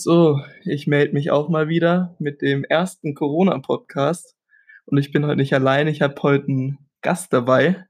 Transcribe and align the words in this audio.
So, 0.00 0.40
ich 0.62 0.86
melde 0.86 1.12
mich 1.12 1.32
auch 1.32 1.48
mal 1.48 1.68
wieder 1.68 2.14
mit 2.20 2.40
dem 2.40 2.62
ersten 2.62 3.16
Corona-Podcast. 3.16 4.36
Und 4.86 4.96
ich 4.96 5.10
bin 5.10 5.26
heute 5.26 5.38
nicht 5.38 5.52
allein, 5.54 5.88
ich 5.88 6.02
habe 6.02 6.14
heute 6.22 6.46
einen 6.46 6.78
Gast 7.02 7.32
dabei. 7.32 7.84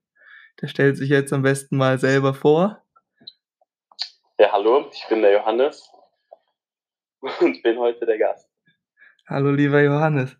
Der 0.62 0.68
stellt 0.68 0.96
sich 0.96 1.10
jetzt 1.10 1.34
am 1.34 1.42
besten 1.42 1.76
mal 1.76 1.98
selber 1.98 2.32
vor. 2.32 2.82
Ja, 4.38 4.52
hallo, 4.52 4.86
ich 4.90 5.06
bin 5.10 5.20
der 5.20 5.32
Johannes 5.32 5.86
und 7.20 7.62
bin 7.62 7.76
heute 7.78 8.06
der 8.06 8.16
Gast. 8.16 8.48
Hallo, 9.26 9.50
lieber 9.50 9.82
Johannes. 9.82 10.34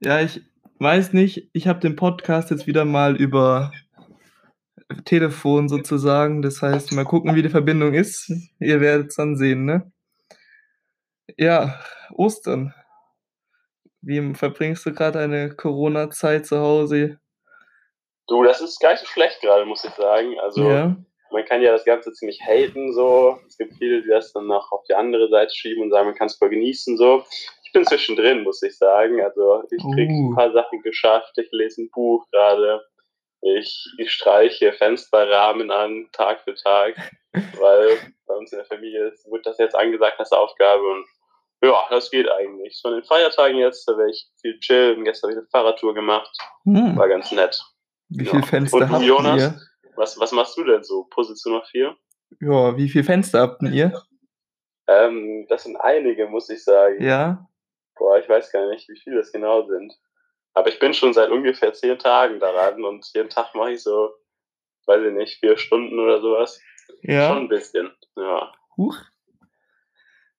Ja, 0.00 0.20
ich 0.20 0.42
weiß 0.78 1.14
nicht, 1.14 1.48
ich 1.54 1.66
habe 1.66 1.80
den 1.80 1.96
Podcast 1.96 2.50
jetzt 2.50 2.66
wieder 2.66 2.84
mal 2.84 3.16
über 3.16 3.72
Telefon 5.06 5.70
sozusagen. 5.70 6.42
Das 6.42 6.60
heißt, 6.60 6.92
mal 6.92 7.06
gucken, 7.06 7.34
wie 7.34 7.42
die 7.42 7.48
Verbindung 7.48 7.94
ist. 7.94 8.30
Ihr 8.60 8.82
werdet 8.82 9.08
es 9.08 9.16
dann 9.16 9.38
sehen, 9.38 9.64
ne? 9.64 9.90
Ja, 11.36 11.80
Ostern. 12.12 12.74
Wie 14.00 14.34
verbringst 14.34 14.84
du 14.84 14.92
gerade 14.92 15.18
deine 15.18 15.54
Corona-Zeit 15.54 16.46
zu 16.46 16.58
Hause? 16.58 17.18
Du, 18.26 18.42
das 18.42 18.60
ist 18.60 18.80
gar 18.80 18.90
nicht 18.92 19.00
so 19.00 19.06
schlecht 19.06 19.40
gerade, 19.40 19.64
muss 19.64 19.84
ich 19.84 19.92
sagen. 19.92 20.38
Also, 20.40 20.68
Ja, 20.68 20.96
man 21.30 21.44
kann 21.46 21.62
ja 21.62 21.72
das 21.72 21.84
Ganze 21.84 22.12
ziemlich 22.12 22.40
haten, 22.46 22.92
so. 22.92 23.38
Es 23.46 23.56
gibt 23.56 23.74
viele, 23.78 24.02
die 24.02 24.08
das 24.08 24.32
dann 24.32 24.46
noch 24.46 24.70
auf 24.72 24.84
die 24.88 24.94
andere 24.94 25.28
Seite 25.28 25.52
schieben 25.54 25.82
und 25.82 25.90
sagen, 25.90 26.06
man 26.06 26.14
kann 26.14 26.26
es 26.26 26.36
voll 26.36 26.50
genießen, 26.50 26.96
so. 26.96 27.24
Ich 27.64 27.72
bin 27.72 27.84
zwischendrin, 27.84 28.42
muss 28.44 28.62
ich 28.62 28.76
sagen. 28.76 29.20
Also, 29.22 29.64
ich 29.70 29.82
krieg 29.94 30.08
Uh. 30.10 30.30
ein 30.30 30.34
paar 30.36 30.52
Sachen 30.52 30.82
geschafft. 30.82 31.36
Ich 31.38 31.48
lese 31.50 31.82
ein 31.82 31.90
Buch 31.90 32.26
gerade. 32.30 32.82
Ich, 33.40 33.84
ich 33.98 34.10
streiche 34.10 34.72
Fensterrahmen 34.72 35.70
an, 35.70 36.08
Tag 36.12 36.40
für 36.42 36.54
Tag, 36.54 36.94
weil 37.58 37.88
bei 38.26 38.34
uns 38.34 38.52
in 38.52 38.58
der 38.58 38.66
Familie 38.66 39.08
ist, 39.08 39.30
wird 39.30 39.44
das 39.44 39.58
jetzt 39.58 39.74
angesagt 39.74 40.18
als 40.18 40.32
Aufgabe 40.32 40.82
und 40.82 41.04
ja, 41.64 41.84
das 41.90 42.10
geht 42.10 42.28
eigentlich. 42.30 42.78
Von 42.80 42.92
den 42.92 43.04
Feiertagen 43.04 43.58
jetzt, 43.58 43.88
da 43.88 43.96
werde 43.96 44.10
ich 44.10 44.28
viel 44.40 44.58
chillen. 44.60 45.04
Gestern 45.04 45.30
habe 45.30 45.38
ich 45.40 45.42
eine 45.42 45.48
Fahrradtour 45.50 45.94
gemacht, 45.94 46.30
hm. 46.64 46.96
war 46.96 47.08
ganz 47.08 47.30
nett. 47.32 47.60
Wie 48.08 48.24
Ja. 48.24 48.30
viele 48.30 48.42
Fenster 48.42 48.76
Und 48.78 48.88
du, 48.88 48.94
habt 48.94 49.04
Jonas? 49.04 49.42
ihr? 49.42 49.60
Was, 49.96 50.18
was 50.18 50.32
machst 50.32 50.56
du 50.56 50.64
denn 50.64 50.82
so? 50.82 51.08
Du 51.14 51.50
noch 51.50 51.66
viel? 51.66 51.94
Ja, 52.40 52.76
wie 52.76 52.88
viele 52.88 53.04
Fenster 53.04 53.40
habt 53.40 53.62
ihr? 53.62 53.92
Ähm, 54.88 55.46
das 55.48 55.64
sind 55.64 55.76
einige, 55.76 56.26
muss 56.26 56.50
ich 56.50 56.62
sagen. 56.62 57.02
Ja, 57.02 57.46
Boah, 57.96 58.18
ich 58.18 58.28
weiß 58.28 58.50
gar 58.50 58.68
nicht, 58.70 58.88
wie 58.88 58.98
viele 58.98 59.18
das 59.18 59.30
genau 59.32 59.66
sind. 59.66 59.92
Aber 60.52 60.68
ich 60.68 60.78
bin 60.78 60.94
schon 60.94 61.12
seit 61.12 61.30
ungefähr 61.30 61.72
zehn 61.72 61.98
Tagen 61.98 62.40
daran 62.40 62.84
und 62.84 63.08
jeden 63.14 63.28
Tag 63.28 63.54
mache 63.54 63.72
ich 63.72 63.82
so, 63.82 64.10
weiß 64.86 65.02
ich 65.04 65.12
nicht, 65.12 65.38
vier 65.40 65.56
Stunden 65.56 65.98
oder 65.98 66.20
sowas. 66.20 66.60
Schon 67.04 67.10
ja. 67.14 67.36
ein 67.36 67.48
bisschen, 67.48 67.92
ja. 68.16 68.52
Huch. 68.76 68.96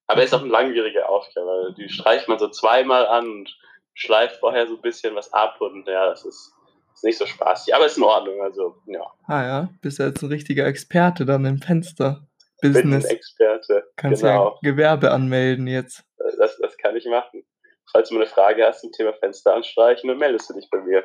Aber 0.08 0.24
ist 0.24 0.34
auch 0.34 0.42
eine 0.42 0.50
langwierige 0.52 1.08
Aufgabe, 1.10 1.46
weil 1.48 1.74
die 1.74 1.90
streicht 1.90 2.28
man 2.28 2.38
so 2.40 2.48
zweimal 2.50 3.08
an 3.08 3.28
und 3.30 3.58
schleift 3.94 4.38
vorher 4.40 4.68
so 4.68 4.76
ein 4.76 4.82
bisschen 4.82 5.16
was 5.16 5.32
ab 5.34 5.60
und 5.62 5.88
ja, 5.88 6.08
das 6.08 6.26
ist, 6.26 6.54
ist 6.94 7.04
nicht 7.04 7.18
so 7.18 7.26
spaßig. 7.26 7.74
Aber 7.74 7.86
ist 7.86 7.98
in 7.98 8.04
Ordnung, 8.04 8.42
also 8.42 8.76
ja. 8.88 9.02
Ah 9.28 9.44
ja, 9.44 9.70
bist 9.82 10.00
ja 10.00 10.08
jetzt 10.08 10.22
ein 10.22 10.30
richtiger 10.30 10.66
Experte 10.68 11.26
dann 11.26 11.46
im 11.46 11.54
Bin 11.54 11.54
ein 11.54 11.62
Fenster-Business. 11.64 13.06
Experte. 13.06 13.84
Kannst 13.96 14.22
genau. 14.22 14.50
ja 14.62 14.72
Gewerbe 14.72 15.12
anmelden 15.12 15.68
jetzt. 15.68 16.04
Das, 16.38 16.58
das 16.58 16.78
kann 16.78 16.96
ich 16.96 17.06
machen. 17.06 17.44
Falls 17.92 18.10
du 18.10 18.16
mal 18.16 18.22
eine 18.22 18.30
Frage 18.30 18.66
hast 18.66 18.82
zum 18.82 18.92
Thema 18.92 19.14
Fenster 19.14 19.56
anstreichen, 19.56 20.08
dann 20.10 20.18
meldest 20.18 20.50
du 20.50 20.54
dich 20.54 20.68
bei 20.70 20.80
mir. 20.82 21.04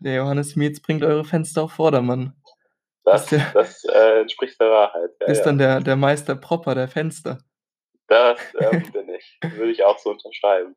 Der 0.00 0.16
Johannes 0.16 0.56
Mietz 0.56 0.80
bringt 0.80 1.04
eure 1.04 1.24
Fenster 1.24 1.62
auf 1.62 1.72
Vordermann. 1.72 2.34
Das, 3.04 3.22
Ist 3.22 3.32
der- 3.32 3.50
das 3.54 3.84
äh, 3.84 4.20
entspricht 4.22 4.60
der 4.60 4.70
Wahrheit. 4.70 5.10
Ja, 5.20 5.26
Ist 5.28 5.38
ja. 5.38 5.44
dann 5.44 5.58
der, 5.58 5.80
der 5.80 5.96
Meister 5.96 6.34
Propper 6.34 6.74
der 6.74 6.88
Fenster. 6.88 7.38
Das 8.08 8.38
ähm, 8.60 8.90
bin 8.92 9.08
ich. 9.10 9.38
Würde 9.42 9.70
ich 9.72 9.84
auch 9.84 9.98
so 9.98 10.10
unterschreiben. 10.10 10.76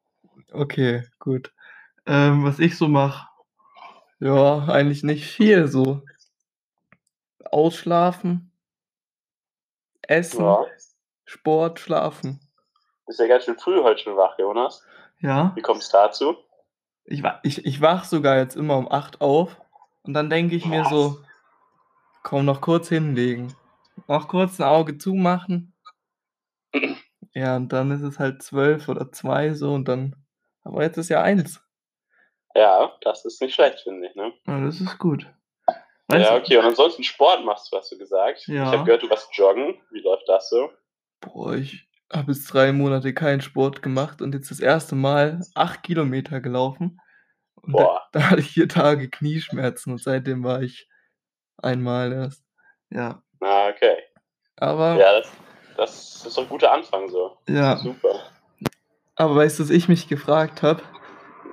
Okay, 0.51 1.03
gut. 1.19 1.53
Ähm, 2.05 2.43
was 2.43 2.59
ich 2.59 2.77
so 2.77 2.87
mache? 2.87 3.27
Ja, 4.19 4.65
eigentlich 4.67 5.03
nicht 5.03 5.25
viel 5.25 5.67
so. 5.67 6.01
Ausschlafen, 7.51 8.51
Essen, 10.01 10.43
Ja. 10.43 10.65
Sport, 11.25 11.79
Schlafen. 11.79 12.39
Bist 13.05 13.19
ja 13.19 13.27
ganz 13.27 13.45
schön 13.45 13.57
früh 13.57 13.81
heute 13.81 14.01
schon 14.03 14.17
wach, 14.17 14.37
Jonas. 14.37 14.83
Ja, 15.19 15.51
Wie 15.55 15.61
kommst 15.61 15.93
du 15.93 15.97
dazu? 15.97 16.37
ich, 17.05 17.23
ich, 17.43 17.65
ich 17.65 17.81
wach 17.81 18.03
sogar 18.05 18.37
jetzt 18.37 18.55
immer 18.55 18.77
um 18.77 18.91
8 18.91 19.21
auf 19.21 19.59
und 20.03 20.13
dann 20.13 20.29
denke 20.29 20.55
ich 20.55 20.65
mir 20.65 20.85
so, 20.85 21.19
komm, 22.23 22.45
noch 22.45 22.61
kurz 22.61 22.89
hinlegen. 22.89 23.53
Noch 24.07 24.27
kurz 24.27 24.59
ein 24.59 24.63
Auge 24.67 24.97
zumachen. 24.97 25.73
Ja, 27.39 27.55
und 27.55 27.71
dann 27.71 27.91
ist 27.91 28.01
es 28.01 28.19
halt 28.19 28.43
12 28.43 28.89
oder 28.89 29.11
2 29.11 29.53
so 29.53 29.73
und 29.73 29.87
dann, 29.87 30.15
aber 30.63 30.83
jetzt 30.83 30.97
ist 30.97 31.09
ja 31.09 31.21
1. 31.21 31.61
Ja, 32.53 32.91
das 33.01 33.23
ist 33.23 33.41
nicht 33.41 33.55
schlecht, 33.55 33.79
finde 33.79 34.07
ich. 34.07 34.15
Ne? 34.15 34.33
Ja, 34.45 34.59
das 34.65 34.81
ist 34.81 34.97
gut. 34.97 35.25
Weißt 36.07 36.29
Ja, 36.29 36.35
okay. 36.35 36.57
Und 36.57 36.65
ansonsten 36.65 37.03
Sport 37.03 37.45
machst 37.45 37.71
du, 37.71 37.77
hast 37.77 37.91
du 37.91 37.97
gesagt. 37.97 38.45
Ja. 38.47 38.65
Ich 38.65 38.71
habe 38.71 38.83
gehört, 38.83 39.03
du 39.03 39.09
warst 39.09 39.29
joggen. 39.33 39.79
Wie 39.91 40.01
läuft 40.01 40.27
das 40.27 40.49
so? 40.49 40.69
Boah, 41.21 41.53
ich 41.53 41.87
habe 42.11 42.31
jetzt 42.31 42.47
drei 42.47 42.73
Monate 42.73 43.13
keinen 43.13 43.41
Sport 43.41 43.81
gemacht 43.81 44.21
und 44.21 44.33
jetzt 44.33 44.51
das 44.51 44.59
erste 44.59 44.95
Mal 44.95 45.41
acht 45.53 45.83
Kilometer 45.83 46.41
gelaufen. 46.41 46.99
Und 47.55 47.73
da, 47.77 47.83
Boah. 47.83 48.07
da 48.11 48.29
hatte 48.31 48.41
ich 48.41 48.49
vier 48.49 48.67
Tage 48.67 49.09
Knieschmerzen 49.09 49.91
und 49.91 50.01
seitdem 50.01 50.43
war 50.43 50.61
ich 50.61 50.89
einmal 51.57 52.11
erst. 52.11 52.43
Ja, 52.89 53.21
Na, 53.39 53.69
okay. 53.69 53.97
aber, 54.57 54.97
Ja, 54.97 55.19
das, 55.19 55.31
das 55.79 56.25
ist 56.25 56.37
doch 56.37 56.43
ein 56.43 56.49
guter 56.49 56.71
Anfang 56.71 57.09
so. 57.09 57.37
ja, 57.47 57.77
Super. 57.77 58.31
aber 59.15 59.35
weißt 59.35 59.59
du, 59.59 59.63
was 59.63 59.69
ich 59.69 59.87
mich 59.89 60.07
gefragt 60.07 60.61
habe? 60.63 60.81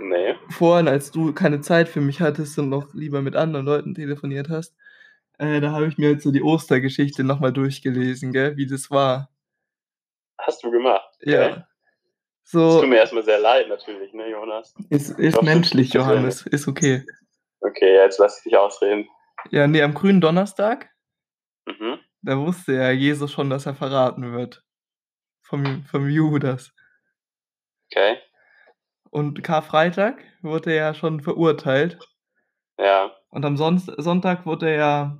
Nee. 0.01 0.35
Vorhin, 0.51 0.89
als 0.89 1.11
du 1.11 1.33
keine 1.33 1.61
Zeit 1.63 1.89
für 1.89 2.01
mich 2.01 2.21
hattest 2.21 2.59
und 2.59 2.69
noch 2.69 2.93
lieber 2.95 3.23
mit 3.23 3.35
anderen 3.35 3.65
Leuten 3.67 3.95
telefoniert 3.95 4.49
hast, 4.51 4.75
äh, 5.39 5.61
da 5.61 5.73
habe 5.73 5.87
ich 5.87 5.97
mir 5.99 6.11
jetzt 6.11 6.23
so 6.25 6.31
die 6.31 6.43
Ostergeschichte 6.43 7.25
nochmal 7.25 7.53
durchgelesen, 7.53 8.33
gell, 8.33 8.57
wie 8.57 8.67
das 8.67 8.91
war. 8.91 9.31
Hast 10.39 10.63
du 10.63 10.71
gemacht. 10.71 11.09
Okay. 11.23 11.33
Ja. 11.33 11.67
Es 12.45 12.51
So, 12.53 12.81
tut 12.81 12.89
mir 12.89 12.97
erstmal 12.97 13.25
sehr 13.25 13.39
leid, 13.41 13.69
natürlich, 13.69 14.13
ne, 14.13 14.29
Jonas? 14.31 14.75
ist, 14.91 15.11
ist 15.19 15.37
Doch, 15.37 15.43
menschlich, 15.43 15.91
das- 15.91 16.03
das- 16.05 16.09
Johannes, 16.13 16.43
ist 16.47 16.69
okay. 16.69 17.05
Okay, 17.61 17.95
jetzt 17.97 18.19
lass 18.19 18.39
ich 18.39 18.45
dich 18.45 18.57
ausreden. 18.57 19.09
Ja, 19.51 19.67
nee, 19.67 19.83
am 19.83 19.95
grünen 19.95 20.21
Donnerstag, 20.21 20.91
Mhm. 21.67 21.99
Da 22.27 22.37
wusste 22.39 22.75
ja 22.75 22.91
Jesus 22.91 23.31
schon, 23.31 23.51
dass 23.51 23.67
er 23.67 23.75
verraten 23.75 24.33
wird. 24.33 24.65
Vom, 25.43 25.85
vom 25.85 26.09
Judas. 26.09 26.73
Okay. 27.91 28.19
Und 29.11 29.45
Karfreitag 29.45 30.23
wurde 30.43 30.73
er 30.73 30.77
ja 30.77 30.95
schon 30.95 31.21
verurteilt. 31.21 31.99
Ja. 32.79 33.17
Und 33.31 33.45
am 33.45 33.57
Son 33.57 33.79
Sonntag 33.79 34.45
wurde 34.45 34.69
er 34.71 34.77
ja. 34.77 35.19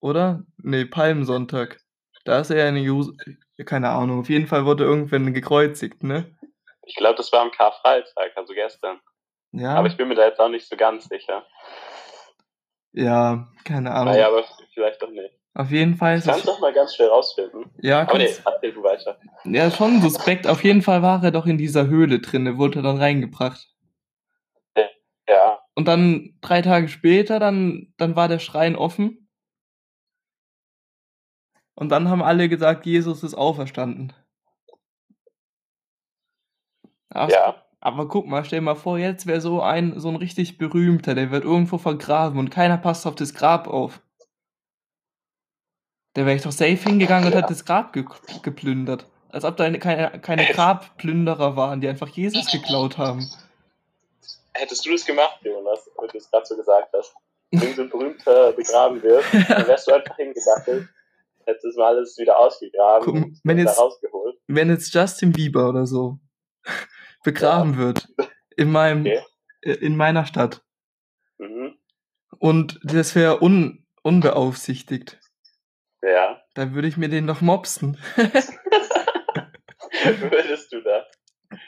Oder? 0.00 0.44
Nee, 0.58 0.84
Palmsonntag. 0.84 1.80
Da 2.24 2.40
ist 2.40 2.50
er 2.50 2.58
ja 2.58 2.68
in 2.68 2.76
Jus 2.76 3.12
Keine 3.64 3.88
Ahnung. 3.88 4.20
Auf 4.20 4.28
jeden 4.28 4.46
Fall 4.46 4.64
wurde 4.64 4.84
irgendwann 4.84 5.34
gekreuzigt, 5.34 6.04
ne? 6.04 6.36
Ich 6.86 6.94
glaube, 6.94 7.16
das 7.16 7.32
war 7.32 7.40
am 7.40 7.50
Karfreitag, 7.50 8.36
also 8.36 8.54
gestern. 8.54 9.00
Ja. 9.50 9.74
Aber 9.74 9.88
ich 9.88 9.96
bin 9.96 10.06
mir 10.06 10.14
da 10.14 10.26
jetzt 10.26 10.38
auch 10.38 10.48
nicht 10.48 10.68
so 10.68 10.76
ganz 10.76 11.08
sicher. 11.08 11.44
ja, 12.92 13.48
keine 13.64 13.90
Ahnung. 13.90 14.14
Naja, 14.14 14.28
aber 14.28 14.44
vielleicht 14.72 15.02
doch 15.02 15.10
nicht. 15.10 15.34
Auf 15.56 15.70
jeden 15.70 15.94
Fall 15.94 16.18
ist 16.18 16.24
Kannst 16.24 16.40
es. 16.40 16.44
du 16.46 16.52
doch 16.52 16.60
mal 16.60 16.72
ganz 16.74 16.94
schnell 16.94 17.08
rausfinden. 17.08 17.64
Ja, 17.80 18.02
Aber 18.02 18.18
nee, 18.18 18.26
kannst, 18.26 18.42
erzähl 18.46 18.72
du 18.74 18.82
weiter. 18.82 19.18
ja, 19.44 19.70
schon 19.70 20.02
suspekt. 20.02 20.46
Auf 20.46 20.62
jeden 20.62 20.82
Fall 20.82 21.00
war 21.00 21.24
er 21.24 21.30
doch 21.30 21.46
in 21.46 21.56
dieser 21.56 21.86
Höhle 21.86 22.20
drin. 22.20 22.58
Wurde 22.58 22.82
dann 22.82 22.98
reingebracht. 22.98 23.66
Ja. 25.28 25.58
Und 25.74 25.88
dann 25.88 26.36
drei 26.42 26.60
Tage 26.62 26.88
später, 26.88 27.40
dann, 27.40 27.92
dann 27.96 28.14
war 28.16 28.28
der 28.28 28.38
Schrein 28.38 28.76
offen. 28.76 29.28
Und 31.74 31.88
dann 31.88 32.08
haben 32.10 32.22
alle 32.22 32.48
gesagt, 32.50 32.84
Jesus 32.86 33.22
ist 33.22 33.34
auferstanden. 33.34 34.12
Aber, 37.08 37.32
Ja. 37.32 37.62
aber 37.80 38.08
guck 38.08 38.26
mal, 38.26 38.44
stell 38.44 38.60
mal 38.60 38.74
vor, 38.76 38.98
jetzt 38.98 39.26
wäre 39.26 39.40
so 39.40 39.60
ein, 39.62 39.98
so 39.98 40.08
ein 40.08 40.16
richtig 40.16 40.58
berühmter, 40.58 41.14
der 41.14 41.30
wird 41.30 41.44
irgendwo 41.44 41.78
vergraben 41.78 42.38
und 42.38 42.50
keiner 42.50 42.76
passt 42.78 43.06
auf 43.06 43.14
das 43.14 43.34
Grab 43.34 43.68
auf. 43.68 44.02
Der 46.16 46.24
wäre 46.26 46.36
ich 46.36 46.42
doch 46.42 46.52
safe 46.52 46.76
hingegangen 46.76 47.26
und 47.26 47.34
Ja. 47.34 47.42
hat 47.42 47.50
das 47.50 47.64
Grab 47.64 47.92
ge 47.92 48.04
geplündert. 48.42 49.06
Als 49.28 49.44
ob 49.44 49.56
da 49.56 49.64
eine, 49.64 49.78
keine, 49.78 50.18
keine? 50.20 50.46
Grabplünderer 50.46 51.56
waren, 51.56 51.80
die 51.80 51.88
einfach 51.88 52.08
Jesus 52.08 52.50
geklaut 52.50 52.96
haben. 52.96 53.28
Hättest 54.54 54.86
du 54.86 54.92
das 54.92 55.04
gemacht, 55.04 55.38
Jonas, 55.42 55.90
weil 55.96 56.08
du 56.08 56.16
es 56.18 56.30
gerade 56.30 56.46
so 56.46 56.56
gesagt 56.56 56.88
hast? 56.96 57.14
Wenn 57.50 57.74
so 57.74 57.82
ein 57.82 57.90
berühmter 57.90 58.52
begraben 58.52 59.02
wird, 59.02 59.24
dann 59.48 59.66
wärst 59.66 59.86
du 59.86 59.92
einfach 59.94 60.16
hingedackelt, 60.16 60.88
hättest 61.44 61.76
mal 61.78 61.94
alles 61.94 62.16
wieder 62.18 62.38
ausgegraben 62.38 63.04
Guck, 63.04 63.14
und 63.14 63.40
wenn 63.44 63.58
da 63.58 63.64
jetzt- 63.64 63.78
rausgeholt. 63.78 64.36
wenn 64.48 64.70
jetzt 64.70 64.92
Justin 64.94 65.32
Bieber 65.32 65.68
oder 65.68 65.86
so 65.86 66.18
begraben 67.24 67.76
wird 67.76 68.08
in 68.56 68.70
meinem 68.72 69.02
Okay. 69.02 69.20
äh, 69.62 69.72
in 69.74 69.96
meiner 69.96 70.24
Stadt 70.26 70.62
Mhm. 71.38 71.76
und 72.38 72.80
das 72.82 73.14
wäre 73.14 73.42
un, 73.42 73.86
unbeaufsichtigt, 74.02 75.20
Ja. 76.06 76.40
dann 76.54 76.74
würde 76.74 76.86
ich 76.86 76.96
mir 76.96 77.08
den 77.08 77.24
noch 77.24 77.40
mopsen. 77.40 77.98
Du 80.04 80.30
würdest 80.30 80.72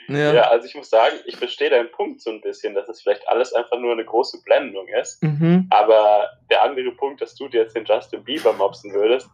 Ja. 0.09 0.33
ja. 0.33 0.43
also 0.43 0.67
ich 0.67 0.75
muss 0.75 0.91
sagen, 0.91 1.17
ich 1.25 1.37
verstehe 1.37 1.71
deinen 1.71 1.91
Punkt 1.91 2.21
so 2.21 2.31
ein 2.31 2.41
bisschen, 2.41 2.75
dass 2.75 2.89
es 2.89 3.01
vielleicht 3.03 3.27
alles 3.29 3.53
einfach 3.53 3.79
nur 3.79 3.93
eine 3.93 4.05
große 4.05 4.43
Blendung 4.43 4.87
ist. 4.89 5.23
Mhm. 5.23 5.67
Aber 5.71 6.29
der 6.51 6.63
andere 6.63 6.93
Punkt, 6.93 7.21
dass 7.21 7.35
du 7.35 7.49
dir 7.49 7.63
jetzt 7.63 7.75
den 7.75 7.85
Justin 7.85 8.23
Bieber 8.23 8.53
mopsen 8.53 8.93
würdest, 8.93 9.29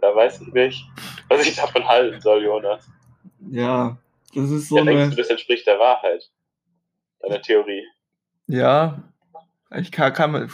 da 0.00 0.14
weiß 0.14 0.40
ich 0.42 0.52
nicht, 0.52 0.84
was 1.28 1.46
ich 1.46 1.56
davon 1.56 1.86
halten 1.86 2.20
soll, 2.20 2.42
Jonas. 2.42 2.86
Ja, 3.50 3.98
das 4.34 4.50
ist 4.50 4.68
so 4.68 4.76
ja, 4.76 4.82
eine... 4.82 4.94
Denkst 4.94 5.10
du, 5.10 5.22
das 5.22 5.30
entspricht 5.30 5.66
der 5.66 5.78
Wahrheit? 5.78 6.30
Deiner 7.20 7.40
Theorie? 7.40 7.86
Ja, 8.46 9.02
ich 9.76 9.92
kann, 9.92 10.12
kann 10.12 10.32
mal... 10.32 10.48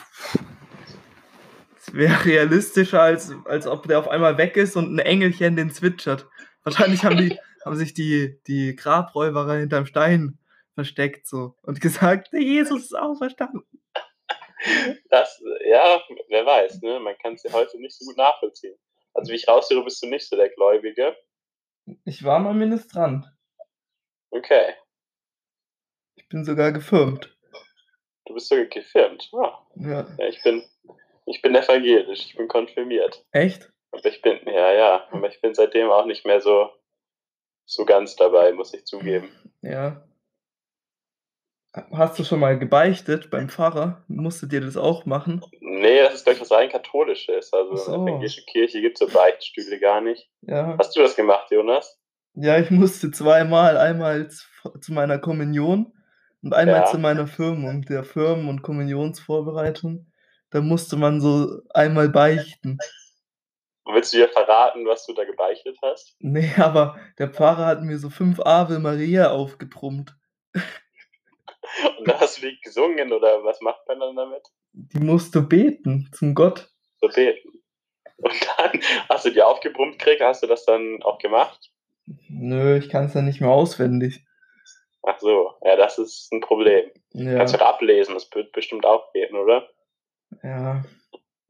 Wäre 1.92 2.24
realistischer, 2.24 3.02
als, 3.02 3.32
als 3.44 3.66
ob 3.66 3.86
der 3.86 3.98
auf 3.98 4.08
einmal 4.08 4.38
weg 4.38 4.56
ist 4.56 4.76
und 4.76 4.94
ein 4.94 4.98
Engelchen 4.98 5.56
den 5.56 5.70
zwitschert. 5.70 6.26
Wahrscheinlich 6.62 7.04
haben 7.04 7.16
die 7.16 7.38
haben 7.66 7.76
sich 7.76 7.94
die, 7.94 8.40
die 8.46 8.76
Grabräuber 8.76 9.52
hinterm 9.52 9.86
Stein 9.86 10.38
versteckt 10.74 11.26
so 11.26 11.56
und 11.62 11.80
gesagt, 11.80 12.32
der 12.32 12.40
Jesus 12.40 12.84
ist 12.84 12.94
auferstanden. 12.96 13.64
Das, 15.10 15.42
ja, 15.66 16.00
wer 16.28 16.46
weiß, 16.46 16.80
ne? 16.80 16.98
Man 17.00 17.16
kann 17.18 17.34
es 17.34 17.42
ja 17.42 17.52
heute 17.52 17.78
nicht 17.80 17.96
so 17.96 18.06
gut 18.06 18.16
nachvollziehen. 18.16 18.76
Also 19.14 19.32
wie 19.32 19.36
ich 19.36 19.48
raushöre, 19.48 19.84
bist 19.84 20.02
du 20.02 20.08
nicht 20.08 20.28
so 20.28 20.36
der 20.36 20.48
Gläubige. 20.50 21.16
Ich 22.04 22.24
war 22.24 22.38
mal 22.38 22.54
Ministrant. 22.54 23.26
Okay. 24.30 24.74
Ich 26.14 26.28
bin 26.28 26.44
sogar 26.44 26.72
gefirmt. 26.72 27.36
Du 28.26 28.34
bist 28.34 28.48
sogar 28.48 28.64
gefirmt. 28.66 29.28
Ah. 29.34 29.66
Ja. 29.76 30.06
ja. 30.18 30.26
Ich 30.26 30.42
bin, 30.42 30.64
ich 31.26 31.43
bin 31.43 31.55
evangelisch, 31.55 32.26
ich 32.26 32.37
bin 32.37 32.49
konfirmiert. 32.49 33.25
Echt? 33.32 33.70
Aber 33.93 34.05
ich 34.05 34.23
bin, 34.23 34.40
ja, 34.46 34.73
ja, 34.73 35.08
aber 35.11 35.28
ich 35.28 35.40
bin 35.40 35.55
seitdem 35.55 35.90
auch 35.90 36.06
nicht 36.06 36.25
mehr 36.25 36.40
so 36.40 36.70
so 37.67 37.84
ganz 37.84 38.17
dabei, 38.17 38.52
muss 38.52 38.73
ich 38.73 38.87
zugeben. 38.87 39.28
Ja. 39.61 40.02
Hast 41.93 42.19
du 42.19 42.25
schon 42.25 42.40
mal 42.40 42.58
gebeichtet 42.58 43.31
beim 43.31 43.50
Pfarrer? 43.50 44.02
Musstet 44.08 44.52
ihr 44.55 44.62
das 44.62 44.78
auch 44.78 45.05
machen? 45.05 45.44
Nee, 45.61 46.00
das 46.00 46.14
ist 46.14 46.25
gleich 46.25 46.40
was 46.40 46.50
rein 46.50 46.70
katholisches. 46.70 47.52
Also 47.52 47.76
so. 47.76 47.93
in 47.93 48.06
der 48.06 48.14
evangelischen 48.14 48.46
Kirche 48.46 48.81
gibt 48.81 48.99
es 49.00 49.06
so 49.06 49.12
Beichtstühle 49.12 49.79
gar 49.79 50.00
nicht. 50.00 50.31
Ja. 50.43 50.76
Hast 50.79 50.96
du 50.96 51.00
das 51.00 51.17
gemacht, 51.17 51.50
Jonas? 51.50 52.00
Ja, 52.34 52.58
ich 52.58 52.70
musste 52.70 53.11
zweimal, 53.11 53.76
einmal 53.76 54.29
zu 54.29 54.93
meiner 54.93 55.19
Kommunion 55.19 55.93
und 56.43 56.55
einmal 56.55 56.81
ja. 56.81 56.87
zu 56.87 56.99
meiner 56.99 57.26
Firmung, 57.26 57.82
der 57.82 58.05
Firmen- 58.05 58.49
und 58.49 58.62
Kommunionsvorbereitung. 58.62 60.06
Da 60.56 60.62
musste 60.62 60.97
man 60.97 61.20
so 61.20 61.61
einmal 61.75 62.08
beichten. 62.08 62.79
Willst 63.85 64.14
du 64.14 64.17
dir 64.17 64.29
verraten, 64.31 64.87
was 64.87 65.05
du 65.05 65.12
da 65.12 65.25
gebeichtet 65.25 65.76
hast? 65.82 66.17
Nee, 66.19 66.50
aber 66.56 66.99
der 67.19 67.29
Pfarrer 67.29 67.67
hat 67.67 67.82
mir 67.82 67.99
so 67.99 68.08
fünf 68.08 68.41
Ave 68.41 68.79
Maria 68.79 69.32
aufgebrummt. 69.32 70.17
Und 71.99 72.08
da 72.08 72.19
hast 72.20 72.38
du 72.38 72.49
die 72.49 72.58
gesungen 72.62 73.12
oder 73.12 73.44
was 73.44 73.61
macht 73.61 73.87
man 73.87 74.00
dann 74.00 74.17
damit? 74.17 74.44
Die 74.73 74.99
musst 74.99 75.35
du 75.35 75.47
beten 75.47 76.08
zum 76.14 76.35
Gott. 76.35 76.70
So 77.03 77.08
beten. 77.08 77.50
Und 78.17 78.49
dann 78.56 78.81
hast 79.11 79.26
du 79.26 79.31
die 79.32 79.43
aufgebrummt 79.43 79.99
gekriegt, 79.99 80.23
hast 80.23 80.43
du 80.43 80.47
das 80.47 80.64
dann 80.64 81.03
auch 81.03 81.19
gemacht? 81.19 81.70
Nö, 82.31 82.79
ich 82.79 82.88
kann 82.88 83.05
es 83.05 83.12
dann 83.12 83.26
nicht 83.26 83.43
mehr 83.43 83.50
auswendig. 83.50 84.25
Ach 85.03 85.19
so, 85.20 85.53
ja, 85.62 85.76
das 85.76 85.99
ist 85.99 86.32
ein 86.32 86.41
Problem. 86.41 86.91
Ja. 87.12 87.37
Kannst 87.37 87.55
du 87.55 87.62
ablesen, 87.62 88.14
das 88.14 88.31
wird 88.35 88.53
bestimmt 88.53 88.87
auch 88.87 89.12
gehen, 89.12 89.37
oder? 89.37 89.69
Ja, 90.42 90.84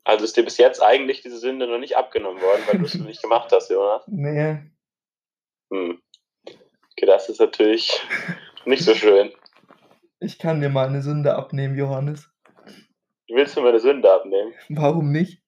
also 0.06 0.24
ist 0.24 0.36
dir 0.36 0.44
bis 0.44 0.56
jetzt 0.56 0.80
eigentlich 0.80 1.22
diese 1.22 1.38
Sünde 1.38 1.66
noch 1.66 1.78
nicht 1.78 1.96
abgenommen 1.96 2.40
worden, 2.40 2.62
weil 2.68 2.78
du 2.78 2.84
es 2.84 2.94
nicht 2.94 3.22
gemacht 3.22 3.50
hast, 3.50 3.70
Jonas? 3.70 4.04
Nee. 4.06 4.58
Hm. 5.72 6.00
Okay, 6.46 7.06
das 7.06 7.28
ist 7.28 7.40
natürlich 7.40 8.00
nicht 8.64 8.84
so 8.84 8.94
schön. 8.94 9.32
Ich 10.20 10.38
kann 10.38 10.60
dir 10.60 10.68
mal 10.68 10.86
eine 10.86 11.02
Sünde 11.02 11.34
abnehmen, 11.34 11.76
Johannes. 11.76 12.30
Du 13.26 13.34
willst 13.34 13.56
mir 13.56 13.62
mal 13.62 13.70
eine 13.70 13.80
Sünde 13.80 14.12
abnehmen? 14.12 14.54
Warum 14.68 15.10
nicht? 15.10 15.42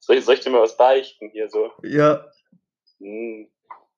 Soll 0.00 0.16
ich, 0.16 0.24
soll 0.24 0.34
ich 0.34 0.40
dir 0.40 0.50
mal 0.50 0.62
was 0.62 0.76
beichten 0.76 1.30
hier 1.30 1.48
so? 1.48 1.70
Ja. 1.84 2.26
Hm. 2.98 3.48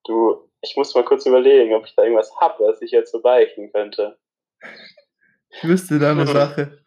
Du, 0.04 0.50
ich 0.60 0.76
muss 0.76 0.94
mal 0.94 1.04
kurz 1.04 1.24
überlegen, 1.24 1.72
ob 1.72 1.86
ich 1.86 1.94
da 1.94 2.02
irgendwas 2.02 2.30
habe, 2.38 2.62
was 2.64 2.82
ich 2.82 2.90
jetzt 2.90 3.10
so 3.10 3.22
beichten 3.22 3.72
könnte. 3.72 4.18
Ich 5.48 5.64
wüsste 5.64 5.98
da 5.98 6.10
eine 6.10 6.26
Sache. 6.26 6.81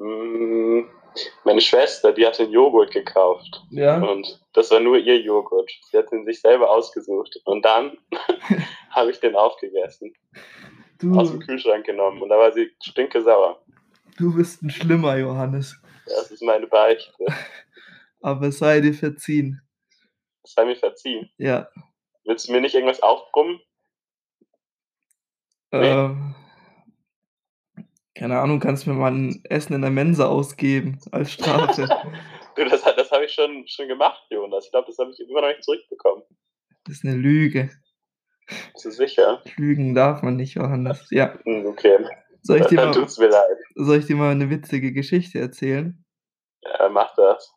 Hm. 0.00 0.88
Meine 1.44 1.60
Schwester, 1.60 2.12
die 2.12 2.26
hat 2.26 2.38
den 2.38 2.50
Joghurt 2.50 2.92
gekauft. 2.92 3.62
Ja. 3.70 4.00
Und 4.00 4.40
das 4.52 4.70
war 4.70 4.80
nur 4.80 4.96
ihr 4.96 5.20
Joghurt. 5.20 5.70
Sie 5.90 5.98
hat 5.98 6.10
ihn 6.12 6.24
sich 6.24 6.40
selber 6.40 6.70
ausgesucht. 6.70 7.36
Und 7.44 7.64
dann 7.64 7.98
habe 8.90 9.10
ich 9.10 9.20
den 9.20 9.34
aufgegessen. 9.34 10.14
Du. 10.98 11.14
Aus 11.18 11.30
dem 11.30 11.40
Kühlschrank 11.40 11.84
genommen. 11.84 12.22
Und 12.22 12.28
da 12.28 12.38
war 12.38 12.52
sie 12.52 12.70
stinke 12.82 13.22
sauer. 13.22 13.60
Du 14.16 14.34
bist 14.34 14.62
ein 14.62 14.70
schlimmer 14.70 15.16
Johannes. 15.16 15.76
Das 16.06 16.30
ist 16.30 16.42
meine 16.42 16.66
Beichte. 16.66 17.24
Aber 18.20 18.48
es 18.48 18.58
sei 18.58 18.80
dir 18.80 18.94
verziehen. 18.94 19.60
Es 20.42 20.52
sei 20.52 20.64
mir 20.64 20.76
verziehen? 20.76 21.30
Ja. 21.38 21.68
Willst 22.24 22.48
du 22.48 22.52
mir 22.52 22.60
nicht 22.60 22.74
irgendwas 22.74 23.02
aufbrummen? 23.02 23.60
Nee. 25.72 26.10
Keine 28.20 28.38
Ahnung, 28.38 28.60
kannst 28.60 28.84
du 28.84 28.90
mir 28.90 28.96
mal 28.96 29.12
ein 29.12 29.42
Essen 29.48 29.72
in 29.72 29.80
der 29.80 29.90
Mensa 29.90 30.26
ausgeben 30.26 31.00
als 31.10 31.32
Strafe. 31.32 31.88
du, 32.54 32.64
das, 32.66 32.82
das 32.82 33.10
habe 33.10 33.24
ich 33.24 33.32
schon, 33.32 33.66
schon 33.66 33.88
gemacht, 33.88 34.22
Jonas. 34.28 34.66
Ich 34.66 34.72
glaube, 34.72 34.88
das 34.88 34.98
habe 34.98 35.10
ich 35.10 35.20
immer 35.26 35.40
noch 35.40 35.48
nicht 35.48 35.64
zurückbekommen. 35.64 36.24
Das 36.84 36.96
ist 36.96 37.04
eine 37.06 37.16
Lüge. 37.16 37.70
Bist 38.74 38.84
du 38.84 38.90
sicher? 38.90 39.42
Lügen 39.56 39.94
darf 39.94 40.20
man 40.20 40.36
nicht, 40.36 40.52
Johannes. 40.52 41.06
Ja. 41.10 41.38
Hm, 41.44 41.64
okay. 41.64 41.96
Soll 42.42 42.60
ich, 42.60 42.66
dir 42.66 42.76
Dann 42.76 42.88
mal, 42.88 42.94
tut's 42.94 43.16
mir 43.16 43.28
leid. 43.28 43.56
soll 43.76 43.96
ich 43.96 44.04
dir 44.04 44.16
mal 44.16 44.32
eine 44.32 44.50
witzige 44.50 44.92
Geschichte 44.92 45.38
erzählen? 45.38 46.04
Ja, 46.60 46.90
mach 46.90 47.14
das. 47.14 47.54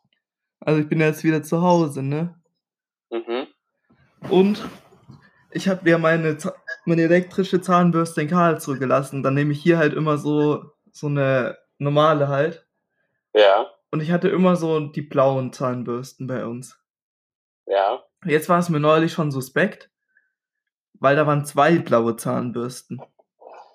Also 0.60 0.80
ich 0.80 0.88
bin 0.88 0.98
jetzt 0.98 1.24
wieder 1.24 1.42
zu 1.42 1.60
Hause, 1.60 2.02
ne? 2.02 2.40
Mhm. 3.10 3.48
Und 4.30 4.66
ich 5.50 5.68
habe 5.68 5.90
ja 5.90 5.98
meine, 5.98 6.38
meine 6.86 7.02
elektrische 7.02 7.60
Zahnbürste 7.60 8.22
in 8.22 8.28
Karlsruhe 8.28 8.78
gelassen. 8.78 9.22
Dann 9.22 9.34
nehme 9.34 9.52
ich 9.52 9.62
hier 9.62 9.78
halt 9.78 9.94
immer 9.94 10.18
so, 10.18 10.64
so 10.92 11.06
eine 11.06 11.58
normale 11.78 12.28
halt. 12.28 12.66
Ja. 13.34 13.70
Und 13.90 14.00
ich 14.00 14.10
hatte 14.10 14.28
immer 14.28 14.56
so 14.56 14.80
die 14.80 15.02
blauen 15.02 15.52
Zahnbürsten 15.52 16.26
bei 16.26 16.44
uns. 16.44 16.78
Ja. 17.66 18.02
Jetzt 18.24 18.48
war 18.48 18.58
es 18.58 18.68
mir 18.68 18.80
neulich 18.80 19.12
schon 19.12 19.30
suspekt, 19.30 19.90
weil 20.94 21.16
da 21.16 21.26
waren 21.26 21.44
zwei 21.44 21.78
blaue 21.78 22.16
Zahnbürsten. 22.16 23.00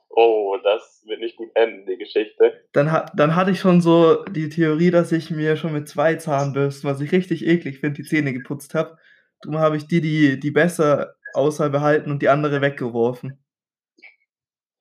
Oh, 0.10 0.58
das 0.64 1.04
wird 1.06 1.20
nicht 1.20 1.38
gut 1.38 1.50
enden, 1.56 1.86
die 1.86 1.98
Geschichte. 1.98 2.66
Dann, 2.74 3.10
dann 3.16 3.36
hatte 3.36 3.52
ich 3.52 3.60
schon 3.60 3.82
so 3.82 4.24
die 4.26 4.50
Theorie, 4.50 4.92
dass 4.92 5.12
ich 5.12 5.30
mir 5.30 5.56
schon 5.56 5.74
mit 5.74 5.88
zwei 5.88 6.16
Zahnbürsten, 6.16 6.90
was 6.90 7.00
ich 7.02 7.12
richtig 7.12 7.46
eklig 7.46 7.80
finde, 7.80 8.02
die 8.02 8.08
Zähne 8.08 8.34
geputzt 8.34 8.74
habe. 8.74 8.98
Darum 9.42 9.60
habe 9.60 9.78
ich 9.78 9.88
die, 9.88 10.02
die, 10.02 10.40
die 10.40 10.52
besser 10.52 11.16
Auswahl 11.34 11.70
behalten 11.70 12.12
und 12.12 12.22
die 12.22 12.30
andere 12.30 12.62
weggeworfen. 12.62 13.44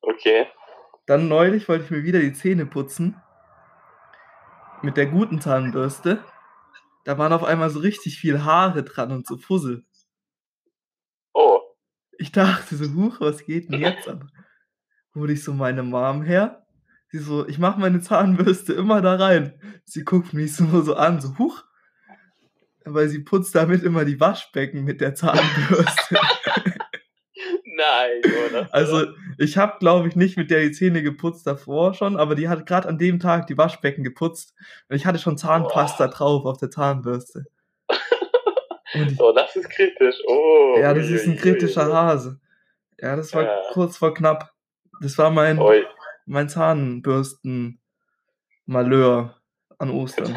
Okay. 0.00 0.46
Dann 1.06 1.28
neulich 1.28 1.68
wollte 1.68 1.84
ich 1.84 1.90
mir 1.90 2.02
wieder 2.02 2.20
die 2.20 2.32
Zähne 2.32 2.66
putzen. 2.66 3.16
Mit 4.82 4.96
der 4.96 5.06
guten 5.06 5.40
Zahnbürste. 5.40 6.24
Da 7.04 7.18
waren 7.18 7.32
auf 7.32 7.44
einmal 7.44 7.70
so 7.70 7.80
richtig 7.80 8.18
viel 8.18 8.44
Haare 8.44 8.82
dran 8.82 9.12
und 9.12 9.26
so 9.26 9.38
Fussel. 9.38 9.84
Oh. 11.32 11.60
Ich 12.18 12.32
dachte 12.32 12.76
so, 12.76 12.92
huch, 12.94 13.20
was 13.20 13.44
geht 13.44 13.72
denn 13.72 13.80
jetzt 13.80 14.08
ab? 14.08 14.24
Hol 15.14 15.30
ich 15.30 15.42
so 15.42 15.54
meine 15.54 15.82
Mom 15.82 16.22
her. 16.22 16.66
Sie 17.10 17.18
so, 17.18 17.48
ich 17.48 17.58
mache 17.58 17.80
meine 17.80 18.00
Zahnbürste 18.00 18.74
immer 18.74 19.00
da 19.00 19.16
rein. 19.16 19.58
Sie 19.84 20.04
guckt 20.04 20.34
mich 20.34 20.54
so, 20.54 20.82
so 20.82 20.94
an, 20.94 21.20
so, 21.20 21.38
huch, 21.38 21.64
weil 22.94 23.08
sie 23.08 23.20
putzt 23.20 23.54
damit 23.54 23.82
immer 23.82 24.04
die 24.04 24.20
Waschbecken 24.20 24.84
mit 24.84 25.00
der 25.00 25.14
Zahnbürste. 25.14 26.14
Nein, 27.64 28.32
oder? 28.50 28.68
Also, 28.72 29.06
ich 29.38 29.56
habe, 29.56 29.78
glaube 29.78 30.08
ich, 30.08 30.16
nicht 30.16 30.36
mit 30.36 30.50
der 30.50 30.62
die 30.62 30.72
Zähne 30.72 31.02
geputzt 31.02 31.46
davor 31.46 31.94
schon, 31.94 32.16
aber 32.16 32.34
die 32.34 32.48
hat 32.48 32.66
gerade 32.66 32.88
an 32.88 32.98
dem 32.98 33.20
Tag 33.20 33.46
die 33.46 33.56
Waschbecken 33.56 34.02
geputzt 34.02 34.54
und 34.88 34.96
ich 34.96 35.06
hatte 35.06 35.20
schon 35.20 35.38
Zahnpasta 35.38 36.06
oh. 36.06 36.10
drauf 36.10 36.44
auf 36.44 36.58
der 36.58 36.70
Zahnbürste. 36.70 37.46
Ich, 38.94 39.20
oh, 39.20 39.32
das 39.32 39.54
ist 39.54 39.68
kritisch. 39.68 40.16
Oh. 40.26 40.76
Ja, 40.78 40.94
das 40.94 41.08
ist 41.08 41.26
ein 41.26 41.36
kritischer 41.36 41.88
ui, 41.88 41.92
Hase. 41.92 42.40
Ja, 42.98 43.16
das 43.16 43.34
war 43.34 43.42
ja. 43.44 43.60
kurz 43.72 43.98
vor 43.98 44.14
knapp. 44.14 44.54
Das 45.00 45.18
war 45.18 45.30
mein, 45.30 45.60
mein 46.26 46.48
Zahnbürsten-Malheur 46.48 49.36
an 49.78 49.90
Ostern. 49.90 50.32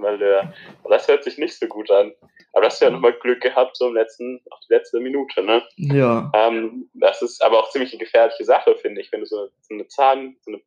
Zahnbürstenmalheur. 0.00 0.52
Das 0.88 1.08
hört 1.08 1.24
sich 1.24 1.38
nicht 1.38 1.58
so 1.58 1.66
gut 1.66 1.90
an. 1.90 2.12
Aber 2.52 2.64
das 2.64 2.74
hast 2.74 2.80
du 2.80 2.86
ja 2.86 2.90
nochmal 2.90 3.12
Glück 3.12 3.40
gehabt, 3.40 3.76
so 3.76 3.88
im 3.88 3.94
letzten, 3.94 4.40
auf 4.50 4.58
die 4.68 4.74
letzte 4.74 5.00
Minute, 5.00 5.42
ne? 5.42 5.62
Ja. 5.76 6.30
Ähm, 6.34 6.88
das 6.94 7.22
ist 7.22 7.44
aber 7.44 7.58
auch 7.60 7.70
ziemlich 7.70 7.92
eine 7.92 8.00
gefährliche 8.00 8.44
Sache, 8.44 8.74
finde 8.76 9.00
ich, 9.00 9.12
wenn 9.12 9.20
du 9.20 9.26
so, 9.26 9.48
so 9.60 9.74
eine 9.74 9.86
Zahn, 9.88 10.36
so 10.42 10.52
eine, 10.52 10.60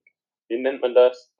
wie 0.47 0.57
nennt 0.57 0.81
man 0.81 0.93
das? 0.93 1.33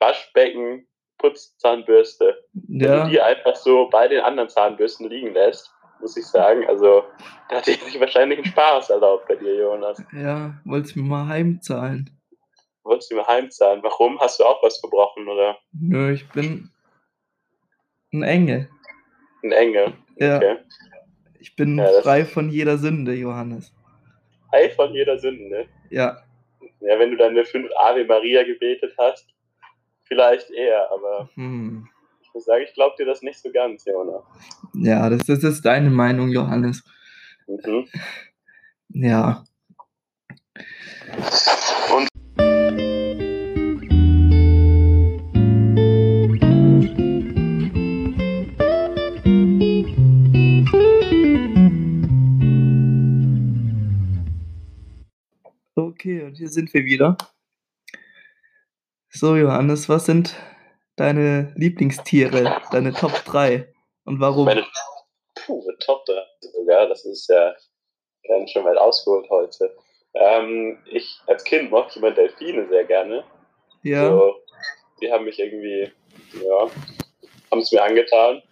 Waschbecken, 0.00 0.86
Putzzahnbürste. 1.18 2.44
Ja. 2.68 2.90
Wenn 2.90 3.04
du 3.04 3.10
die 3.10 3.20
einfach 3.20 3.56
so 3.56 3.88
bei 3.88 4.08
den 4.08 4.20
anderen 4.20 4.48
Zahnbürsten 4.48 5.08
liegen 5.08 5.32
lässt, 5.32 5.72
muss 6.00 6.16
ich 6.16 6.26
sagen. 6.26 6.66
Also, 6.68 7.04
da 7.48 7.56
hat 7.56 7.64
sich 7.64 8.00
wahrscheinlich 8.00 8.38
einen 8.38 8.46
Spaß 8.46 8.90
erlaubt 8.90 9.28
bei 9.28 9.36
dir, 9.36 9.54
Jonas. 9.54 10.02
Ja, 10.12 10.54
wolltest 10.64 10.94
du 10.94 11.00
mir 11.00 11.08
mal 11.08 11.28
heimzahlen? 11.28 12.10
Wolltest 12.82 13.10
du 13.10 13.16
mir 13.16 13.26
heimzahlen? 13.26 13.82
Warum? 13.82 14.20
Hast 14.20 14.38
du 14.38 14.44
auch 14.44 14.62
was 14.62 14.78
verbrochen, 14.78 15.26
oder? 15.26 15.58
Nö, 15.72 16.12
ich 16.12 16.28
bin 16.28 16.70
ein 18.18 18.22
Engel. 18.22 18.68
Ein 19.42 19.52
Engel? 19.52 19.92
Ja. 20.16 20.36
Okay. 20.36 20.56
Ich 21.38 21.54
bin 21.56 21.78
Ja, 21.78 21.88
frei 22.02 22.24
von 22.24 22.48
jeder 22.50 22.78
Sünde, 22.78 23.14
Johannes. 23.14 23.72
Heil 24.52 24.70
von 24.70 24.92
jeder 24.94 25.18
Sünde. 25.18 25.66
Ja, 25.90 26.18
Ja, 26.80 26.98
wenn 26.98 27.10
du 27.10 27.16
deine 27.16 27.44
fünf 27.44 27.68
Ave 27.78 28.04
Maria 28.04 28.42
gebetet 28.44 28.94
hast, 28.98 29.28
vielleicht 30.04 30.50
eher, 30.50 30.90
aber 30.90 31.28
hm. 31.34 31.88
ich 32.22 32.32
muss 32.34 32.44
sagen, 32.44 32.64
ich 32.66 32.74
glaube 32.74 32.94
dir 32.98 33.06
das 33.06 33.22
nicht 33.22 33.38
so 33.38 33.50
ganz, 33.52 33.84
Jonas. 33.84 34.22
ja, 34.74 35.08
das, 35.10 35.24
das 35.26 35.42
ist 35.44 35.64
deine 35.64 35.90
Meinung, 35.90 36.28
Johannes. 36.30 36.84
Mhm. 37.46 37.86
Ja, 38.88 39.44
Und 41.94 42.08
okay, 56.06 56.22
und 56.22 56.36
hier 56.36 56.48
sind 56.48 56.72
wir 56.72 56.84
wieder. 56.84 57.16
So, 59.08 59.34
Johannes, 59.34 59.88
was 59.88 60.06
sind 60.06 60.36
deine 60.94 61.52
Lieblingstiere, 61.56 62.62
deine 62.70 62.92
Top 62.92 63.24
3 63.24 63.72
und 64.04 64.20
warum? 64.20 64.44
meine 64.44 64.64
puh, 65.34 65.68
Top 65.84 66.04
3 66.06 66.14
sogar, 66.52 66.86
das 66.88 67.04
ist 67.04 67.28
ja 67.28 67.54
ganz 68.28 68.52
schön 68.52 68.64
weit 68.64 68.78
ausgeholt 68.78 69.28
heute. 69.30 69.76
Ähm, 70.14 70.78
ich 70.86 71.18
als 71.26 71.42
Kind 71.42 71.72
mochte 71.72 71.90
ich 71.90 71.96
immer 71.96 72.12
Delfine 72.12 72.68
sehr 72.68 72.84
gerne. 72.84 73.24
Ja, 73.82 74.08
So, 74.08 74.36
die 75.00 75.10
haben 75.10 75.24
mich 75.24 75.40
irgendwie, 75.40 75.90
ja, 76.34 76.70
haben 77.50 77.60
es 77.60 77.72
mir 77.72 77.82
angetan. 77.82 78.42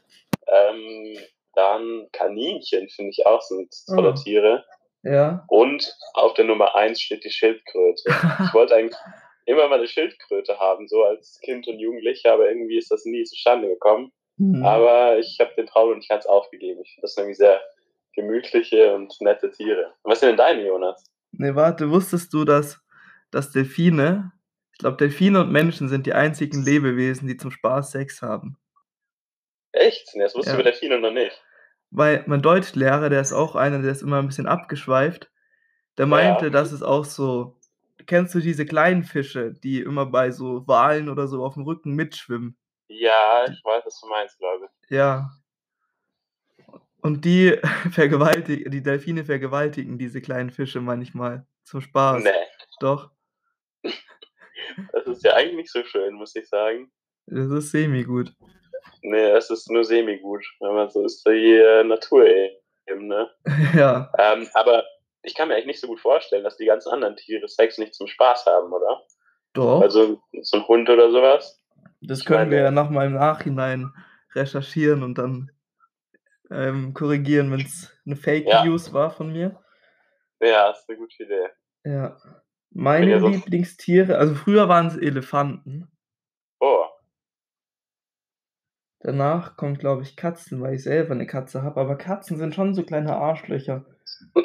Ähm, 0.49 1.19
dann 1.55 2.09
Kaninchen 2.13 2.89
finde 2.89 3.13
ich 3.13 3.25
auch 3.25 3.41
sind 3.43 3.73
tolle 3.87 4.11
Ah. 4.11 4.15
Tiere. 4.15 4.65
Ja. 5.05 5.45
Und 5.49 5.95
auf 6.15 6.35
der 6.35 6.45
Nummer 6.45 6.75
1 6.75 7.01
steht 7.01 7.25
die 7.25 7.31
Schildkröte. 7.31 8.03
Ich 8.47 8.55
wollte 8.55 8.75
eigentlich 8.77 8.99
immer 9.47 9.69
mal 9.69 9.79
eine 9.79 9.87
Schildkröte 9.89 10.59
haben, 10.59 10.89
so 10.89 11.05
als 11.05 11.39
Kind 11.45 11.67
und 11.69 11.79
Jugendlicher, 11.79 12.33
aber 12.33 12.49
irgendwie 12.49 12.79
ist 12.79 12.91
das 12.91 13.05
nie 13.05 13.25
zustande 13.25 13.69
gekommen. 13.69 14.11
Hm. 14.39 14.65
Aber 14.65 15.19
ich 15.19 15.37
habe 15.41 15.53
den 15.57 15.67
Traum 15.67 15.91
noch 15.91 15.97
nicht 15.97 16.09
ganz 16.09 16.27
aufgegeben. 16.27 16.81
Ich 16.83 16.91
finde 16.95 17.03
das 17.03 17.17
irgendwie 17.17 17.35
sehr 17.37 17.61
gemütliche 18.15 18.95
und 18.95 19.15
nette 19.21 19.51
Tiere. 19.51 19.93
Und 20.03 20.11
was 20.13 20.21
sind 20.21 20.31
denn 20.31 20.37
deine, 20.37 20.67
Jonas? 20.67 21.05
Nee, 21.33 21.55
warte, 21.55 21.91
wusstest 21.91 22.33
du, 22.33 22.45
dass, 22.45 22.81
dass 23.31 23.51
Delfine, 23.53 24.33
ich 24.73 24.79
glaube, 24.79 24.97
Delfine 24.97 25.41
und 25.41 25.53
Menschen 25.53 25.89
sind 25.89 26.07
die 26.07 26.13
einzigen 26.15 26.65
Lebewesen, 26.65 27.29
die 27.29 27.37
zum 27.37 27.51
Spaß 27.51 27.91
Sex 27.93 28.23
haben. 28.23 28.57
Echt? 29.73 30.11
Nee, 30.15 30.23
Das 30.23 30.35
wusste 30.35 30.51
Ja. 30.53 30.57
ich 30.57 30.61
über 30.61 30.71
Delfine 30.71 30.99
noch 31.01 31.11
nicht. 31.11 31.41
Weil 31.97 32.25
mein 32.27 32.43
Deutschlehrer, 32.43 33.09
der 33.09 33.21
ist 33.21 33.33
auch 33.33 33.55
einer, 33.55 33.81
der 33.81 33.93
ist 33.93 34.03
immer 34.03 34.19
ein 34.19 34.27
bisschen 34.27 34.49
abgeschweift, 34.49 35.31
der 35.97 36.07
Ja. 36.07 36.11
meinte, 36.11 36.51
dass 36.51 36.73
es 36.73 36.83
auch 36.83 37.05
so, 37.05 37.57
kennst 38.07 38.35
du 38.35 38.41
diese 38.41 38.67
kleinen 38.67 39.05
Fische, 39.05 39.53
die 39.53 39.81
immer 39.81 40.05
bei 40.07 40.33
so 40.33 40.67
Walen 40.67 41.09
oder 41.09 41.29
so 41.29 41.45
auf 41.45 41.55
dem 41.55 41.63
Rücken 41.63 41.93
mitschwimmen? 41.95 42.57
Ja, 42.89 43.45
ich 43.49 43.65
weiß, 43.65 43.85
was 43.87 44.01
du 44.01 44.09
meinst, 44.09 44.39
glaube 44.39 44.67
ich. 44.83 44.91
Ja. 44.91 45.31
Und 47.01 47.25
die 47.25 47.57
vergewaltigen, 47.93 48.71
die 48.73 48.83
Delfine 48.83 49.25
vergewaltigen 49.25 49.97
diese 49.97 50.21
kleinen 50.21 50.51
Fische 50.51 50.81
manchmal 50.81 51.47
zum 51.63 51.81
Spaß. 51.81 52.25
Nee, 52.25 52.31
Doch, 52.81 53.11
das 54.93 55.07
ist 55.07 55.23
ja 55.23 55.35
eigentlich 55.35 55.57
nicht 55.57 55.71
so 55.73 55.85
schön, 55.85 56.15
muss 56.15 56.35
ich 56.35 56.49
sagen. 56.49 56.91
das 57.27 57.51
ist 57.51 57.71
semi-gut. 57.71 58.35
Nee, 59.07 59.33
das 59.33 59.51
ist 59.51 59.71
nur 59.71 59.85
semi-gut, 59.85 60.45
wenn 60.61 60.75
man 60.75 60.89
so 60.89 61.05
ist 61.05 61.27
die 61.27 61.57
äh, 61.57 61.85
Natur 61.85 62.27
eben, 62.27 63.07
ne? 63.07 63.31
ja, 63.75 64.11
Ähm, 64.19 64.49
aber 64.55 64.83
ich 65.23 65.35
kann 65.35 65.49
mir 65.49 65.55
eigentlich 65.55 65.67
nicht 65.67 65.81
so 65.81 65.87
gut 65.89 66.01
vorstellen, 66.01 66.43
dass 66.43 66.57
die 66.57 66.65
ganzen 66.65 66.91
anderen 66.91 67.15
Tiere 67.17 67.47
Sex 67.47 67.77
nicht 67.79 67.95
zum 67.95 68.07
Spaß 68.07 68.47
haben, 68.47 68.73
oder? 68.73 69.03
doch. 69.53 69.83
Also 69.83 70.21
so 70.43 70.57
ein 70.57 70.67
Hund 70.67 70.89
oder 70.89 71.11
sowas. 71.11 71.63
Das 72.01 72.21
Ich 72.21 72.25
können 72.25 72.51
wir 72.51 72.57
meine- 72.63 72.65
ja 72.65 72.71
nochmal 72.71 73.07
im 73.07 73.13
Nachhinein 73.15 73.93
recherchieren 74.35 75.03
und 75.03 75.19
dann 75.19 75.51
ähm, 76.51 76.93
korrigieren, 76.95 77.53
wenn 77.53 77.61
es 77.61 77.93
eine 78.07 78.17
Fake 78.17 78.47
Ja. 78.47 78.65
News 78.65 78.93
war 78.95 79.11
von 79.11 79.33
mir. 79.33 79.63
Ja, 80.41 80.71
ist 80.71 80.89
eine 80.89 80.99
gute 80.99 81.23
Idee. 81.23 81.49
Ja. 81.85 82.17
Meine 82.71 83.11
ja 83.11 83.19
Lieblingstiere, 83.19 84.17
also 84.19 84.35
früher 84.35 84.69
waren 84.69 84.87
es 84.89 84.97
Elefanten. 84.97 85.89
Oh, 86.61 86.85
Danach 89.05 89.59
kommt, 89.59 89.81
glaube 89.81 90.03
ich, 90.03 90.17
Katzen, 90.17 90.63
weil 90.63 90.75
ich 90.77 90.83
selber 90.83 91.13
eine 91.13 91.27
Katze 91.27 91.63
habe. 91.63 91.79
Aber 91.79 91.97
Katzen 91.97 92.39
sind 92.39 92.55
schon 92.55 92.75
so 92.75 92.83
kleine 92.83 93.15
Arschlöcher. 93.15 93.85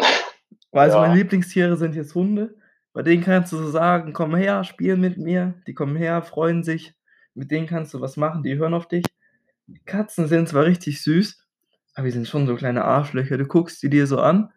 Also 0.72 0.98
Ja. 0.98 1.02
meine 1.02 1.16
Lieblingstiere 1.16 1.78
sind 1.78 1.96
jetzt 1.96 2.14
Hunde. 2.14 2.56
Bei 2.94 3.02
denen 3.02 3.24
kannst 3.24 3.52
du 3.52 3.58
so 3.58 3.72
sagen, 3.72 4.14
komm 4.14 4.36
her, 4.36 4.64
spiel 4.64 4.98
mit 4.98 5.18
mir. 5.18 5.56
Die 5.66 5.74
kommen 5.74 5.96
her, 5.96 6.22
freuen 6.22 6.62
sich. 6.62 6.94
Mit 7.34 7.50
denen 7.50 7.66
kannst 7.66 7.92
du 7.96 8.02
was 8.02 8.18
machen, 8.18 8.44
die 8.44 8.56
hören 8.56 8.76
auf 8.76 8.88
dich. 8.88 9.04
Katzen 9.88 10.28
sind 10.28 10.48
zwar 10.48 10.66
richtig 10.66 11.02
süß, 11.02 11.44
aber 11.96 12.06
die 12.06 12.12
sind 12.12 12.28
schon 12.28 12.46
so 12.46 12.56
kleine 12.56 12.86
Arschlöcher. 12.86 13.40
Du 13.40 13.46
guckst 13.48 13.82
die 13.82 13.90
dir 13.90 14.06
so 14.06 14.20
an. 14.20 14.54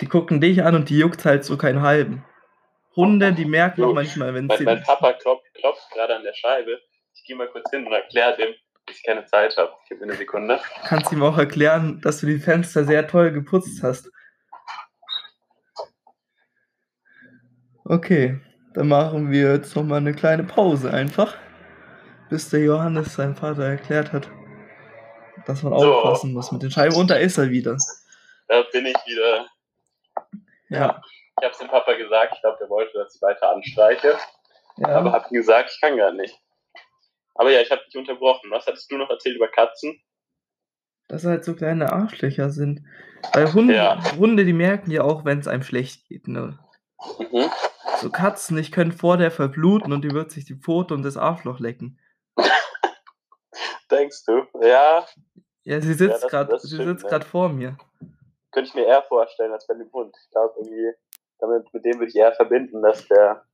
Die 0.00 0.06
gucken 0.06 0.40
dich 0.40 0.62
an 0.62 0.74
und 0.74 0.88
die 0.88 0.98
juckt 1.00 1.26
halt 1.26 1.44
so 1.44 1.58
keinen 1.58 1.82
halben. 1.82 2.24
Hunde, 2.96 3.34
die 3.34 3.44
merken 3.44 3.84
auch 3.84 3.92
manchmal, 3.92 4.32
wenn 4.32 4.46
mein, 4.46 4.56
sie. 4.56 4.64
mein 4.64 4.82
Papa 4.82 5.12
klopft, 5.12 5.52
klopft 5.52 5.90
gerade 5.92 6.16
an 6.16 6.22
der 6.22 6.32
Scheibe. 6.32 6.80
Ich 7.26 7.28
gehe 7.28 7.36
mal 7.38 7.48
kurz 7.48 7.68
hin 7.70 7.84
und 7.84 7.92
erkläre 7.92 8.36
dem, 8.36 8.54
dass 8.86 8.94
ich 8.94 9.02
keine 9.02 9.24
Zeit 9.24 9.56
habe. 9.56 9.72
Gib 9.88 9.98
mir 9.98 10.04
eine 10.04 10.14
Sekunde. 10.14 10.60
kannst 10.84 11.10
ihm 11.10 11.24
auch 11.24 11.36
erklären, 11.36 12.00
dass 12.00 12.20
du 12.20 12.26
die 12.26 12.38
Fenster 12.38 12.84
sehr 12.84 13.08
toll 13.08 13.32
geputzt 13.32 13.82
hast. 13.82 14.12
Okay, 17.84 18.40
dann 18.74 18.86
machen 18.86 19.32
wir 19.32 19.54
jetzt 19.54 19.74
nochmal 19.74 19.98
eine 19.98 20.14
kleine 20.14 20.44
Pause 20.44 20.92
einfach, 20.92 21.36
bis 22.30 22.48
der 22.50 22.60
Johannes 22.60 23.16
seinem 23.16 23.34
Vater 23.34 23.64
erklärt 23.64 24.12
hat, 24.12 24.28
dass 25.46 25.64
man 25.64 25.76
So. 25.76 25.92
aufpassen 25.96 26.32
muss 26.32 26.52
mit 26.52 26.62
den 26.62 26.70
Scheiben. 26.70 26.94
Und 26.94 27.10
da 27.10 27.16
ist 27.16 27.38
er 27.38 27.50
wieder. 27.50 27.76
Da 28.46 28.62
bin 28.70 28.86
ich 28.86 28.94
wieder. 29.04 29.46
Ja, 30.68 31.02
Ich 31.40 31.44
habe 31.44 31.50
es 31.50 31.58
dem 31.58 31.66
Papa 31.66 31.92
gesagt. 31.94 32.34
Ich 32.36 32.40
glaube, 32.40 32.58
der 32.60 32.68
wollte, 32.68 32.96
dass 32.98 33.16
ich 33.16 33.20
weiter 33.20 33.50
anstreiche. 33.50 34.16
Aber 34.76 35.06
ja. 35.06 35.12
habe 35.12 35.26
ihm 35.30 35.38
gesagt, 35.38 35.72
ich 35.74 35.80
kann 35.80 35.96
gar 35.96 36.12
nicht. 36.12 36.40
Aber 37.38 37.50
ja, 37.50 37.60
ich 37.60 37.70
habe 37.70 37.82
dich 37.86 37.96
unterbrochen. 37.96 38.50
Was 38.50 38.66
hattest 38.66 38.90
du 38.90 38.96
noch 38.96 39.10
erzählt 39.10 39.36
über 39.36 39.48
Katzen? 39.48 40.00
Dass 41.08 41.24
halt 41.24 41.44
so 41.44 41.54
kleine 41.54 41.92
Arschlöcher 41.92 42.50
sind. 42.50 42.82
Weil 43.32 43.52
Hunde, 43.52 43.74
Ja. 43.74 44.00
Hunde, 44.16 44.44
die 44.44 44.52
merken 44.52 44.90
ja 44.90 45.02
auch, 45.02 45.24
wenn 45.24 45.38
es 45.38 45.46
einem 45.48 45.62
schlecht 45.62 46.06
geht. 46.08 46.26
Ne? 46.28 46.58
Mhm. 47.18 47.50
So 48.00 48.10
Katzen, 48.10 48.58
ich 48.58 48.72
könnte 48.72 48.96
vor 48.96 49.16
der 49.16 49.30
verbluten 49.30 49.92
und 49.92 50.02
die 50.02 50.10
wird 50.12 50.30
sich 50.30 50.44
die 50.44 50.56
Pfote 50.56 50.94
und 50.94 51.02
das 51.02 51.16
Arschloch 51.16 51.60
lecken. 51.60 51.98
Denkst 53.90 54.24
du? 54.26 54.46
Ja, 54.60 55.06
Ja, 55.64 55.80
sie 55.80 55.94
sitzt 55.94 56.24
das- 56.24 56.30
gerade, 56.30 56.58
sie 56.58 56.78
ne? 56.78 56.96
vor 57.22 57.48
mir. 57.48 57.76
könnte 58.50 58.68
ich 58.68 58.74
mir 58.74 58.86
eher 58.86 59.02
vorstellen 59.02 59.52
als 59.52 59.66
bei 59.66 59.74
dem 59.74 59.90
Hund. 59.92 60.16
Ich 60.24 60.30
glaube 60.30 60.54
irgendwie, 60.58 60.92
damit, 61.38 61.72
mit 61.72 61.84
dem 61.84 61.94
würde 61.98 62.08
ich 62.08 62.16
eher 62.16 62.32
verbinden, 62.32 62.82
dass 62.82 63.06
der, 63.06 63.44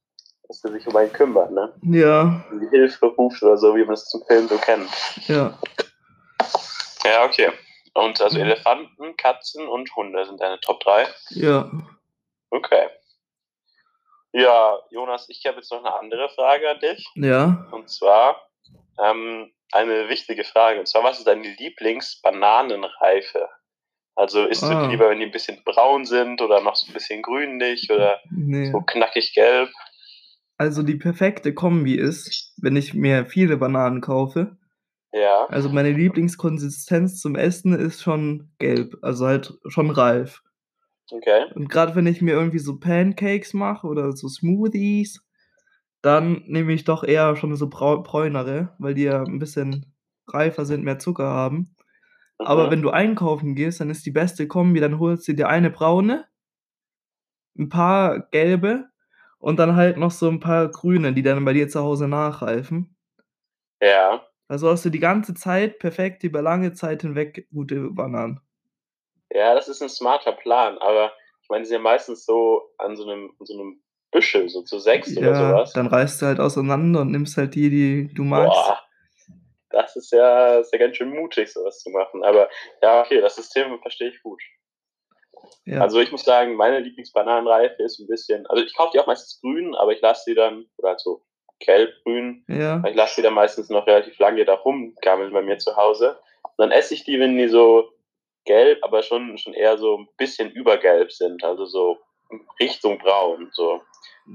dass 0.49 0.61
der 0.63 0.73
sich 0.73 0.87
um 0.87 0.97
einen 0.97 1.13
kümmert, 1.13 1.51
ne? 1.53 1.73
Ja, 1.83 2.45
die 2.53 2.69
Hilfe 2.69 3.07
ruft 3.07 3.43
oder 3.43 3.57
so, 3.57 3.75
wie 3.77 3.85
man 3.85 3.95
es 3.95 4.07
zum 4.09 4.23
Film 4.27 4.49
so 4.49 4.59
kennt. 4.59 4.89
ja. 5.29 5.57
Ja, 7.05 7.25
okay. 7.25 7.51
Und 7.95 8.21
also. 8.23 8.39
Elefanten, 8.39 9.17
Katzen 9.17 9.67
und 9.69 9.95
Hunde 9.97 10.25
sind 10.25 10.41
deine 10.41 10.59
Top 10.61 10.79
3. 10.81 11.07
Ja. 11.31 11.69
Okay. 12.51 12.87
Ja, 14.33 14.79
Jonas, 14.91 15.29
ich 15.29 15.45
habe 15.47 15.57
jetzt 15.59 15.71
noch 15.73 15.85
eine 15.85 15.93
andere 15.99 16.29
Frage 16.31 16.71
an 16.71 16.79
dich. 16.79 17.05
Ja. 17.17 17.67
Und 17.73 17.91
zwar 17.91 18.41
ähm, 19.03 19.53
eine 19.73 20.09
wichtige 20.09 20.45
Frage. 20.45 20.79
Und 20.81 20.87
zwar, 20.87 21.03
was 21.05 21.19
ist 21.19 21.27
deine 21.27 21.43
Lieblingsbananenreife? 21.49 23.49
Also 24.15 24.47
isst 24.47 24.63
du 24.63 24.67
Ah. 24.67 24.85
die 24.87 24.93
lieber, 24.93 25.11
wenn 25.11 25.19
die 25.19 25.27
ein 25.27 25.33
bisschen 25.33 25.63
braun 25.65 26.05
sind 26.07 26.41
oder 26.41 26.61
noch 26.61 26.77
so 26.77 26.87
ein 26.91 26.95
bisschen 26.95 27.21
grünlich 27.23 27.91
oder 27.91 28.21
Nee. 28.31 28.71
so 28.71 28.81
knackig 28.81 29.35
gelb? 29.35 29.71
Also 30.63 30.85
die 30.85 30.95
perfekte 30.95 31.55
Kombi 31.55 31.97
ist, 31.97 32.55
wenn 32.63 32.77
ich 32.77 32.95
mir 32.95 33.27
viele 33.27 33.57
Bananen 33.57 34.01
kaufe. 34.01 34.57
Ja. 35.13 35.49
Also 35.49 35.71
meine 35.71 35.91
Lieblingskonsistenz 35.91 37.19
zum 37.21 37.35
Essen 37.35 37.75
ist 37.75 38.01
schon 38.01 38.53
gelb, 38.59 38.97
also 39.03 39.27
halt 39.27 39.55
schon 39.67 39.91
reif. 39.91 40.41
Okay. 41.11 41.47
Und 41.57 41.69
gerade 41.69 41.97
wenn 41.97 42.07
ich 42.07 42.23
mir 42.23 42.31
irgendwie 42.35 42.61
so 42.61 42.79
Pancakes 42.79 43.55
mache 43.55 43.89
oder 43.89 44.13
so 44.13 44.29
Smoothies, 44.29 45.25
dann 46.03 46.45
nehme 46.47 46.73
ich 46.75 46.85
doch 46.85 47.03
eher 47.03 47.35
schon 47.35 47.57
so 47.57 47.69
bräunere, 47.69 48.77
weil 48.79 48.95
die 48.95 49.03
ja 49.03 49.25
ein 49.25 49.41
bisschen 49.41 49.95
reifer 50.29 50.65
sind, 50.65 50.85
mehr 50.85 51.01
Zucker 51.01 51.27
haben. 51.31 51.75
Aber 52.39 52.67
Mhm. 52.67 52.71
wenn 52.71 52.83
du 52.83 52.91
einkaufen 52.91 53.57
gehst, 53.57 53.81
dann 53.81 53.91
ist 53.91 54.07
die 54.07 54.13
beste 54.13 54.49
Kombi, 54.49 54.81
dann 54.81 55.01
holst 55.01 55.27
du 55.29 55.35
dir 55.35 55.49
eine 55.49 55.71
braune 55.71 56.27
'n 57.59 57.69
paar 57.71 58.21
gelbe 58.31 58.91
und 59.43 59.59
dann 59.59 59.77
halt 59.77 59.99
noch 59.99 60.13
so 60.13 60.29
'n 60.31 60.41
paar 60.41 60.69
grüne, 60.71 61.13
die 61.15 61.23
dann 61.23 61.45
bei 61.45 61.53
dir 61.55 61.69
zu 61.69 61.81
Hause 61.83 62.09
nachreifen. 62.09 62.97
Ja. 63.81 64.23
Also, 64.51 64.69
hast 64.71 64.85
du 64.85 64.91
die 64.91 64.99
ganze 64.99 65.35
Zeit 65.35 65.79
perfekt 65.79 66.25
über 66.25 66.43
lange 66.43 66.73
Zeit 66.73 67.03
hinweg 67.03 67.49
gute 67.53 67.91
Bananen. 67.91 68.41
Ja, 69.31 69.55
das 69.55 69.69
ist 69.69 69.81
'n 69.83 69.89
smarter 69.89 70.33
Plan, 70.33 70.79
aber 70.79 71.13
ich 71.43 71.49
meine, 71.49 71.63
die 71.63 71.69
sind 71.69 71.77
ja 71.77 71.83
meistens 71.83 72.25
so 72.27 72.71
an 72.79 72.97
so 72.97 73.05
'nem 73.07 73.35
an 73.39 73.47
so 73.47 73.57
'nem 73.57 73.83
Büschel, 74.11 74.49
so 74.49 74.63
zu 74.63 74.79
6 74.79 75.17
oder 75.17 75.35
so 75.35 75.49
Ja, 75.49 75.55
was. 75.55 75.73
dann 75.75 75.87
reißt 75.89 76.23
du 76.23 76.27
halt 76.27 76.39
auseinander 76.41 77.01
und 77.01 77.11
nimmst 77.11 77.37
halt 77.37 77.55
die, 77.55 77.71
die 77.71 78.15
du 78.15 78.25
magst. 78.25 78.73
Boah, 78.73 78.79
das 79.71 79.97
ist 79.97 80.13
ja 80.13 80.59
ist 80.61 80.73
ja 80.73 80.79
ganz 80.79 80.97
schön 80.99 81.11
mutig, 81.11 81.53
so 81.53 81.65
was 81.65 81.81
zu 81.81 81.91
machen. 81.91 82.25
Aber 82.25 82.51
ja, 82.83 83.03
okay, 83.03 83.21
das 83.21 83.37
System 83.37 83.81
verstehe 83.83 84.11
ich 84.11 84.23
gut. 84.23 84.43
Ja. 85.67 85.81
Also, 85.81 86.01
ich 86.01 86.11
muss 86.13 86.25
sagen, 86.25 86.55
meine 86.57 86.81
Lieblingsbananenreife 86.81 87.83
ist 87.83 88.01
'n 88.01 88.07
bisschen 88.07 88.47
also, 88.49 88.63
ich 88.65 88.75
kaufe 88.77 88.91
die 88.95 89.01
auch 89.01 89.07
meistens 89.07 89.41
grün, 89.41 89.75
aber 89.75 89.93
ich 89.93 90.01
lasse 90.01 90.25
die 90.31 90.35
dann 90.35 90.67
oder 90.79 90.91
halt 90.91 91.01
so 91.01 91.23
gelb-grün, 91.61 92.45
Ja. 92.49 92.83
ich 92.87 92.95
lasse 92.97 93.17
die 93.17 93.23
dann 93.23 93.35
meistens 93.35 93.71
noch 93.71 93.87
relativ 93.87 94.19
lange 94.19 94.45
da 94.45 94.55
rumgammeln 94.55 95.33
bei 95.33 95.43
mir 95.43 95.59
zu 95.59 95.77
Hause. 95.77 96.19
Und 96.43 96.53
dann 96.59 96.71
esse 96.73 96.95
ich 96.95 97.05
die, 97.05 97.21
wenn 97.21 97.37
die 97.39 97.49
so 97.49 97.91
gelb, 98.45 98.81
aber 98.83 99.03
schon 99.03 99.39
schon 99.39 99.55
eher 99.55 99.79
so 99.79 99.97
'n 99.99 100.09
bisschen 100.19 100.51
übergelb 100.51 101.13
sind, 101.13 101.45
also 101.45 101.65
so 101.67 101.99
Richtung 102.61 102.99
braun, 102.99 103.51
so. 103.53 103.81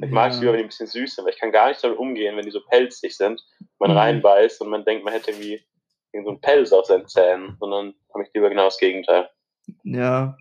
Ich 0.01 0.11
mag 0.11 0.31
es 0.31 0.39
lieber, 0.41 0.53
wenn 0.53 0.59
Ja. 0.59 0.63
die 0.63 0.67
'n 0.67 0.69
bisschen 0.69 0.87
süß 0.87 1.15
sind, 1.15 1.25
weil 1.25 1.33
ich 1.33 1.39
kann 1.39 1.51
gar 1.51 1.69
nicht 1.69 1.83
damit 1.83 1.97
umgehen, 1.99 2.37
wenn 2.37 2.45
die 2.45 2.51
so 2.51 2.61
pelzig 2.69 3.17
sind, 3.17 3.41
man 3.79 3.91
Mhm. 3.91 3.97
reinbeißt 3.97 4.61
und 4.61 4.69
man 4.69 4.85
denkt, 4.85 5.03
man 5.03 5.13
hätte 5.13 5.31
irgendwie 5.31 5.61
irgend 6.13 6.27
so 6.27 6.31
'n 6.33 6.41
Pelz 6.41 6.71
auf 6.73 6.85
seinen 6.85 7.07
Zähnen, 7.07 7.57
sondern 7.59 7.95
habe 8.13 8.23
ich 8.23 8.29
lieber 8.33 8.49
genau 8.49 8.65
das 8.65 8.77
Gegenteil. 8.79 9.29
Ja, 9.83 10.37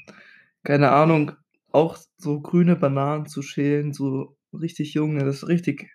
keine 0.67 0.91
Ahnung, 0.93 1.33
auch 1.73 1.97
so 2.19 2.41
grüne 2.41 2.77
Bananen 2.77 3.27
zu 3.27 3.43
schälen, 3.43 3.93
so 3.95 4.37
richtig 4.53 4.95
junge, 4.95 5.25
das 5.25 5.37
ist 5.45 5.49
richtig 5.49 5.91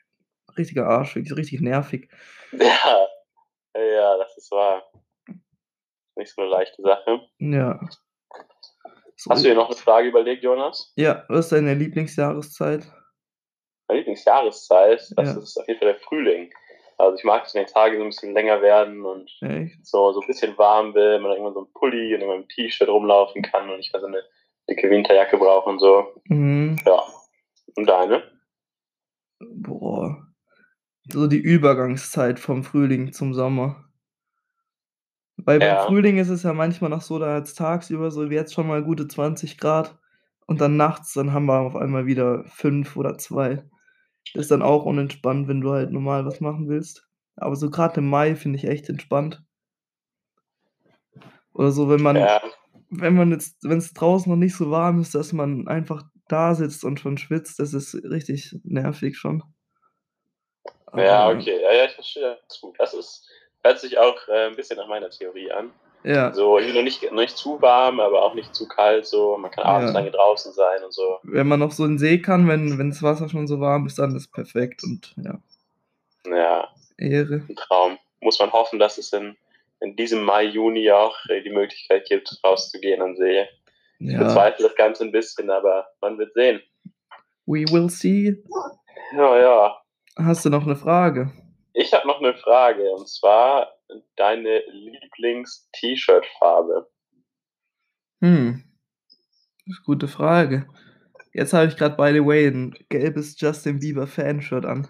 richtiger 0.58 0.88
Arsch, 0.88 1.16
wirklich 1.16 1.36
richtig 1.38 1.62
nervig. 1.62 2.10
Ja, 2.54 3.08
ja, 3.76 4.18
das 4.18 4.38
ist 4.38 4.52
wahr. 4.52 4.84
Nicht 6.18 6.34
so 6.36 6.42
'ne 6.42 6.50
leichte 6.50 6.82
Sache. 6.82 7.22
Ja. 7.40 7.80
Hast 9.30 9.44
du 9.44 9.50
dir 9.50 9.56
noch 9.56 9.70
'ne 9.70 9.76
Frage 9.76 10.10
überlegt, 10.10 10.44
Jonas? 10.44 10.94
Ja, 10.98 11.24
was 11.30 11.46
ist 11.46 11.52
deine 11.54 11.74
Lieblingsjahreszeit? 11.74 12.92
Meine 13.90 14.00
Lieblingsjahreszeit, 14.00 15.12
das 15.18 15.36
Ja. 15.36 15.38
ist 15.38 15.58
auf 15.58 15.68
jeden 15.68 15.80
Fall 15.80 15.90
der 15.94 16.00
Frühling. 16.00 16.54
Also, 16.98 17.18
ich 17.18 17.24
mag 17.24 17.46
es, 17.46 17.54
wenn 17.54 17.66
die 17.66 17.72
Tage 17.72 17.98
so 17.98 18.04
'n 18.04 18.10
bisschen 18.10 18.34
länger 18.34 18.62
werden 18.62 19.06
und 19.06 19.32
Echt? 19.42 19.82
so 19.82 20.12
so 20.14 20.22
'n 20.22 20.28
bisschen 20.28 20.58
warm 20.58 20.94
will, 20.94 21.20
man 21.20 21.32
irgendwann 21.32 21.54
so 21.54 21.62
'n 21.62 21.74
Pulli 21.74 22.14
und 22.14 22.22
irgendwann 22.22 22.44
'n 22.44 22.50
T-Shirt 22.50 22.90
rumlaufen 22.90 23.42
kann 23.42 23.70
und 23.70 23.78
nicht 23.78 23.92
mehr 23.94 24.02
so 24.02 24.08
'ne 24.08 24.24
dicke 24.72 24.90
Winterjacke 24.90 25.38
braucht 25.38 25.68
und 25.68 25.80
so. 25.80 26.08
Mhm. 26.26 26.78
Ja. 26.86 27.04
Und 27.76 27.88
deine? 27.88 28.24
Boah, 29.40 30.28
so 31.12 31.28
die 31.28 31.40
Übergangszeit 31.40 32.40
vom 32.40 32.64
Frühling 32.64 33.12
zum 33.14 33.34
Sommer. 33.34 33.86
Weil 35.38 35.60
beim 35.60 35.68
Ja. 35.70 35.86
Frühling 35.86 36.18
ist 36.18 36.30
es 36.30 36.44
ja 36.44 36.54
manchmal 36.54 36.90
noch 36.90 37.02
so, 37.02 37.18
da 37.18 37.34
hat's 37.36 37.56
tagsüber 37.56 38.12
so 38.12 38.30
wie 38.30 38.36
jetzt 38.36 38.54
schon 38.54 38.68
mal 38.68 38.84
gute 38.84 39.08
20 39.08 39.58
Grad 39.58 39.98
und 40.46 40.62
dann 40.62 40.78
nachts, 40.78 41.14
dann 41.14 41.34
haben 41.34 41.46
wir 41.46 41.60
auf 41.60 41.76
einmal 41.76 42.06
wieder 42.06 42.44
5 42.46 42.96
oder 42.98 43.18
2. 43.18 43.64
Das 44.34 44.44
ist 44.44 44.52
dann 44.52 44.62
auch 44.62 44.86
unentspannt, 44.86 45.48
wenn 45.48 45.62
du 45.62 45.72
halt 45.72 45.92
normal 45.92 46.26
was 46.26 46.42
machen 46.42 46.70
willst. 46.70 47.08
Aber 47.38 47.56
so 47.56 47.70
grad 47.72 47.98
im 47.98 48.08
Mai 48.08 48.36
finde 48.36 48.58
ich 48.58 48.66
echt 48.66 48.88
entspannt. 48.90 49.44
Oder 51.54 51.72
so, 51.72 51.90
wenn 51.90 52.02
man 52.02 52.16
Ja. 52.18 52.42
Wenn 52.92 53.16
man 53.16 53.32
jetzt 53.32 53.58
wenn's 53.64 53.94
draußen 53.94 54.30
noch 54.32 54.38
nicht 54.38 54.56
so 54.56 54.70
warm 54.72 55.00
ist, 55.02 55.16
dass 55.16 55.34
man 55.34 55.68
einfach 55.68 56.04
da 56.28 56.56
sitzt 56.56 56.84
und 56.86 57.00
schon 57.00 57.18
schwitzt, 57.18 57.60
das 57.60 57.74
ist 57.74 57.96
richtig 58.04 58.56
nervig 58.64 59.18
schon. 59.18 59.44
Ja, 60.96 61.30
Aber 61.30 61.40
okay. 61.40 61.62
Ja, 61.62 61.72
ja, 61.74 61.86
ich 61.86 61.94
verstehe 61.94 62.38
das 62.48 62.60
gut. 62.60 62.76
Das 62.80 62.94
ist 62.94 63.26
hört 63.64 63.80
sich 63.80 63.98
auch, 63.98 64.28
äh, 64.28 64.48
'n 64.48 64.56
bisschen 64.56 64.78
nach 64.78 64.88
meiner 64.88 65.10
Theorie 65.10 65.52
an. 65.52 65.74
Ja. 66.04 66.34
So, 66.34 66.58
irgendwie 66.58 66.82
nicht 66.84 67.04
noch 67.04 67.12
nicht 67.22 67.38
zu 67.38 67.62
warm, 67.62 68.00
aber 68.00 68.24
auch 68.24 68.34
nicht 68.34 68.56
zu 68.56 68.68
kalt 68.68 69.06
so. 69.06 69.38
Man 69.38 69.52
kann 69.52 69.64
abends 69.66 69.94
Ja. 69.94 70.00
lange 70.00 70.12
draußen 70.12 70.52
sein 70.54 70.84
und 70.84 70.94
so. 70.94 71.20
Wenn 71.24 71.48
man 71.48 71.60
noch 71.60 71.72
so 71.72 71.86
in 71.86 71.94
'n 71.94 72.00
See 72.00 72.20
kann, 72.20 72.48
wenn 72.48 72.78
wenn's 72.80 73.04
Wasser 73.04 73.30
schon 73.30 73.48
so 73.48 73.60
warm 73.60 73.86
ist, 73.86 74.00
dann 74.00 74.16
ist 74.16 74.32
perfekt 74.32 74.84
und 74.84 75.14
ja. 75.24 75.40
Ja. 76.26 76.70
Ehre. 76.98 77.42
'N 77.50 77.56
Traum. 77.58 78.00
Muss 78.22 78.40
man 78.40 78.52
hoffen, 78.54 78.80
dass 78.80 78.98
es 78.98 79.14
in 79.14 79.38
in 79.82 79.96
diesem 79.98 80.24
Mai, 80.24 80.44
Juni 80.46 80.90
auch, 80.92 81.18
äh, 81.30 81.42
die 81.42 81.50
Möglichkeit 81.52 82.06
gibt, 82.08 82.30
rauszugehen 82.44 83.02
an 83.02 83.16
See. 83.18 83.46
Ich 84.00 84.12
Ja. 84.14 84.20
bezweifle 84.20 84.66
das 84.68 84.76
Ganze 84.76 85.04
'n 85.06 85.12
bisschen, 85.12 85.50
aber 85.52 85.88
man 86.02 86.18
wird 86.20 86.34
sehen. 86.36 86.62
We 87.48 87.66
will 87.72 87.90
see. 87.90 88.36
Ja, 89.16 89.38
ja. 89.40 89.82
Hast 90.18 90.44
du 90.46 90.50
noch 90.50 90.66
'ne 90.66 90.76
Frage? 90.76 91.32
Ich 91.74 91.94
habe 91.94 92.08
noch 92.08 92.20
'ne 92.22 92.34
Frage 92.36 92.90
und 92.92 93.08
zwar 93.10 93.74
deine 94.18 94.60
Lieblings-T-Shirt-Farbe. 94.72 96.88
Hm. 98.22 98.64
Gute 99.86 100.08
Frage. 100.08 100.68
Jetzt 101.34 101.54
habe 101.54 101.68
ich 101.68 101.78
grad 101.78 101.98
by 101.98 102.12
the 102.14 102.26
way 102.26 102.48
'n 102.48 102.74
gelbes 102.90 103.40
Justin 103.40 103.80
Bieber 103.80 104.08
Fanshirt 104.08 104.66
an. 104.66 104.88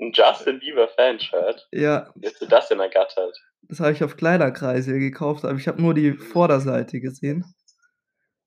'N 0.00 0.12
Justin 0.12 0.58
Bieber 0.60 0.88
Fanshirt? 0.88 1.68
Ja. 1.72 2.10
Wie 2.14 2.26
hast 2.28 2.40
du 2.40 2.46
das 2.46 2.68
denn 2.68 2.80
ergattert? 2.80 3.36
Das 3.68 3.80
habe 3.80 3.92
ich 3.92 4.02
auf 4.04 4.16
Kleiderkreisel 4.16 4.98
gekauft, 4.98 5.44
aber 5.44 5.56
ich 5.58 5.68
habe 5.68 5.80
nur 5.80 5.94
die 5.94 6.12
Vorderseite 6.14 7.00
gesehen. 7.00 7.44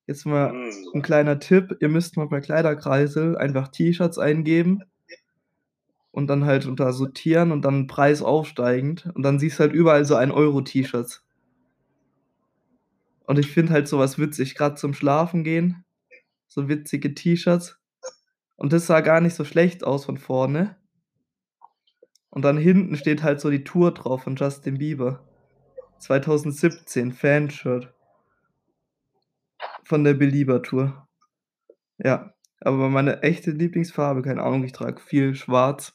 Jetzt 0.08 0.26
mal 0.26 0.52
Hm. 0.52 0.70
'n 0.94 1.02
kleiner 1.02 1.40
Tipp, 1.40 1.78
ihr 1.80 1.90
müsst 1.90 2.16
mal 2.18 2.28
bei 2.28 2.40
Kleiderkreisel 2.40 3.38
einfach 3.38 3.70
T-Shirts 3.70 4.20
eingeben 4.20 4.84
und 6.12 6.28
dann 6.28 6.46
halt 6.46 6.66
unter 6.66 6.94
sortieren 6.94 7.52
und 7.52 7.64
dann 7.64 7.88
Preis 7.88 8.22
aufsteigend 8.22 9.10
und 9.16 9.24
dann 9.24 9.40
siehst 9.40 9.60
du 9.60 9.64
halt 9.64 9.74
überall 9.74 10.06
so 10.06 10.16
1 10.16 10.32
€-T-Shirts. 10.32 11.22
Und 13.28 13.40
ich 13.40 13.48
finde 13.52 13.74
halt 13.74 13.88
so 13.88 13.98
was 13.98 14.20
witzig, 14.20 14.56
grad 14.56 14.78
zum 14.78 14.94
Schlafengehen, 14.94 15.84
so 16.48 16.70
witzige 16.70 17.14
T-Shirts. 17.16 17.80
Und 18.58 18.74
das 18.74 18.88
sah 18.88 19.02
gar 19.02 19.22
nicht 19.22 19.36
so 19.36 19.46
schlecht 19.46 19.84
aus 19.86 20.06
von 20.06 20.18
vorne. 20.18 20.78
Und 22.36 22.42
dann 22.42 22.58
hinten 22.58 22.98
steht 22.98 23.24
halt 23.24 23.40
so 23.40 23.50
die 23.50 23.64
Tour 23.64 23.94
drauf 23.94 24.24
von 24.24 24.36
Justin 24.36 24.78
Bieber. 24.78 25.24
2017 26.00 27.14
Fanshirt. 27.14 27.94
Von 29.86 30.04
der 30.04 30.16
Belieber-Tour. 30.16 31.08
Ja, 31.98 32.34
aber 32.60 32.90
meine 32.90 33.24
echte 33.24 33.52
Lieblingsfarbe, 33.52 34.22
keine 34.22 34.44
Ahnung, 34.44 34.66
ich 34.66 34.74
trage 34.74 35.00
viel 35.00 35.34
schwarz. 35.34 35.94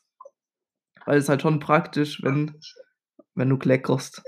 Weil 1.04 1.18
es 1.18 1.28
halt 1.28 1.42
schon 1.42 1.60
praktisch, 1.60 2.22
wenn 2.22 2.58
wenn 3.34 3.50
du 3.50 3.58
kleckerst. 3.58 4.22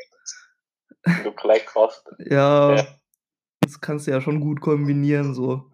Du 1.25 1.33
kleckerst. 1.33 2.05
Ja, 2.19 2.77
Ja. 2.77 2.87
das 3.61 3.81
kannst 3.81 4.07
du 4.07 4.11
ja 4.11 4.21
schon 4.21 4.41
gut 4.41 4.61
kombinieren 4.61 5.35
so. 5.35 5.71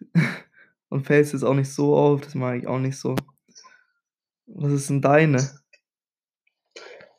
Und 0.90 1.06
fällst 1.06 1.32
jetzt 1.32 1.42
auch 1.42 1.54
nicht 1.54 1.72
so 1.72 1.96
auf, 1.96 2.20
das 2.20 2.34
mag 2.34 2.58
ich 2.58 2.66
auch 2.66 2.78
nicht 2.78 2.98
so. 2.98 3.16
Was 4.50 4.72
ist 4.72 4.88
denn 4.90 5.02
deine? 5.02 5.58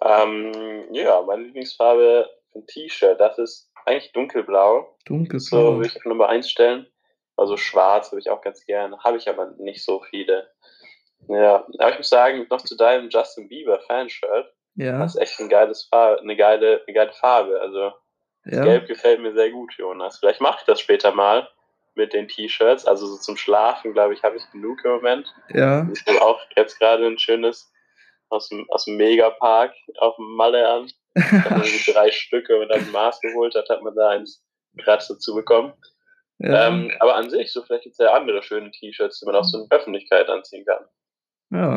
Ähm, 0.01 0.87
ja, 0.93 1.21
meine 1.21 1.43
Lieblingsfarbe 1.43 2.29
für 2.51 2.59
'n 2.59 2.67
T-Shirt, 2.67 3.19
das 3.19 3.37
ist 3.37 3.71
eigentlich 3.85 4.11
dunkelblau. 4.13 4.95
So 5.35 5.57
Dunkelblau. 5.57 5.75
würde 5.77 5.87
ich 5.87 5.97
auf 5.97 6.05
Nummer 6.05 6.29
1 6.29 6.49
stellen. 6.49 6.87
Also, 7.35 7.57
schwarz 7.57 8.07
habe 8.11 8.19
ich 8.19 8.29
auch 8.29 8.41
ganz 8.41 8.65
gerne, 8.65 8.97
habe 9.03 9.17
ich 9.17 9.27
aber 9.29 9.47
nicht 9.57 9.83
so 9.83 10.01
viele. 10.01 10.49
Ja, 11.29 11.65
aber 11.79 11.91
ich 11.91 11.97
muss 11.99 12.09
sagen, 12.09 12.47
noch 12.49 12.61
zu 12.63 12.75
deinem 12.77 13.09
Justin 13.09 13.49
Bieber 13.49 13.79
Fanshirt, 13.81 14.53
Ja. 14.75 14.99
das 14.99 15.15
ist 15.15 15.21
echt 15.21 15.39
'n 15.41 15.49
geiles 15.49 15.85
Far 15.89 16.21
'ne 16.23 16.35
geile 16.37 16.83
'ne 16.87 16.93
geile 16.93 17.13
Farbe. 17.13 17.59
Also, 17.61 17.93
das 18.49 18.59
Ja. 18.59 18.61
Gelb 18.61 18.87
gefällt 18.87 19.21
mir 19.21 19.33
sehr 19.33 19.51
gut, 19.51 19.73
Jonas. 19.77 20.19
Vielleicht 20.19 20.41
mache 20.41 20.59
ich 20.61 20.65
das 20.65 20.81
später 20.81 21.13
mal 21.13 21.49
mit 21.99 22.13
den 22.13 22.27
T-Shirts. 22.27 22.85
Also, 22.87 23.07
so 23.07 23.17
zum 23.17 23.37
Schlafen, 23.37 23.93
glaube 23.93 24.13
ich, 24.15 24.23
habe 24.23 24.37
ich 24.37 24.51
genug 24.51 24.83
im 24.85 24.91
Moment. 24.93 25.27
Ja. 25.53 25.87
Ich 25.93 26.05
habe 26.07 26.21
auch 26.23 26.39
jetzt 26.57 26.79
grade 26.79 27.05
'n 27.07 27.19
schönes 27.19 27.71
aus'm 28.31 28.65
aus'm 28.69 28.95
Megapark 28.97 29.73
auf'm 29.99 30.35
Malle 30.37 30.67
an. 30.67 30.87
Ich 31.15 31.23
habe 31.31 31.55
mir 31.59 31.65
irgendwie 31.65 31.91
3 31.93 32.11
Stücke 32.11 32.59
und 32.59 32.69
dann 32.69 32.91
Maß 32.91 33.21
geholt, 33.21 33.55
hat 33.55 33.69
hat 33.69 33.83
man 33.83 33.95
da 33.95 34.09
eins 34.09 34.43
gratis 34.77 35.09
dazu 35.09 35.35
bekommen. 35.35 35.73
Ja. 36.39 36.67
Ähm, 36.69 36.91
aber 36.99 37.15
an 37.15 37.29
sich, 37.29 37.51
so 37.53 37.61
vielleicht 37.63 37.83
gibt's 37.83 37.99
ja 37.99 38.13
andere 38.13 38.41
schöne 38.43 38.71
T-Shirts, 38.71 39.19
die 39.19 39.25
man 39.25 39.35
auch 39.35 39.43
so 39.43 39.59
in 39.61 39.67
der 39.69 39.77
Öffentlichkeit 39.79 40.29
anziehen 40.29 40.65
kann. 40.65 40.85
Ja. 41.51 41.75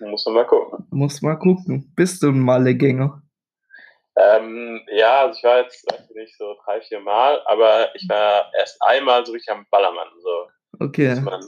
Muss 0.00 0.26
man 0.26 0.34
mal 0.34 0.46
gucken. 0.46 0.86
Muss 0.90 1.22
mal 1.22 1.36
gucken. 1.36 1.92
Bist 1.96 2.22
du 2.24 2.28
'n 2.28 2.40
Malle-Gänger? 2.40 3.21
Ähm, 4.16 4.82
ja, 4.90 5.22
also, 5.22 5.38
ich 5.38 5.44
war 5.44 5.60
jetzt, 5.62 5.90
weiß 5.90 6.10
ich 6.10 6.16
nicht, 6.16 6.36
so 6.36 6.54
3, 6.64 6.80
4 6.82 7.00
Mal, 7.00 7.40
aber 7.46 7.94
ich 7.94 8.06
war 8.08 8.52
erst 8.54 8.80
einmal 8.82 9.24
so 9.24 9.32
richtig 9.32 9.52
am 9.52 9.66
Ballermann, 9.70 10.08
so. 10.20 10.48
Okay. 10.80 11.08
Dass 11.08 11.20
man 11.20 11.42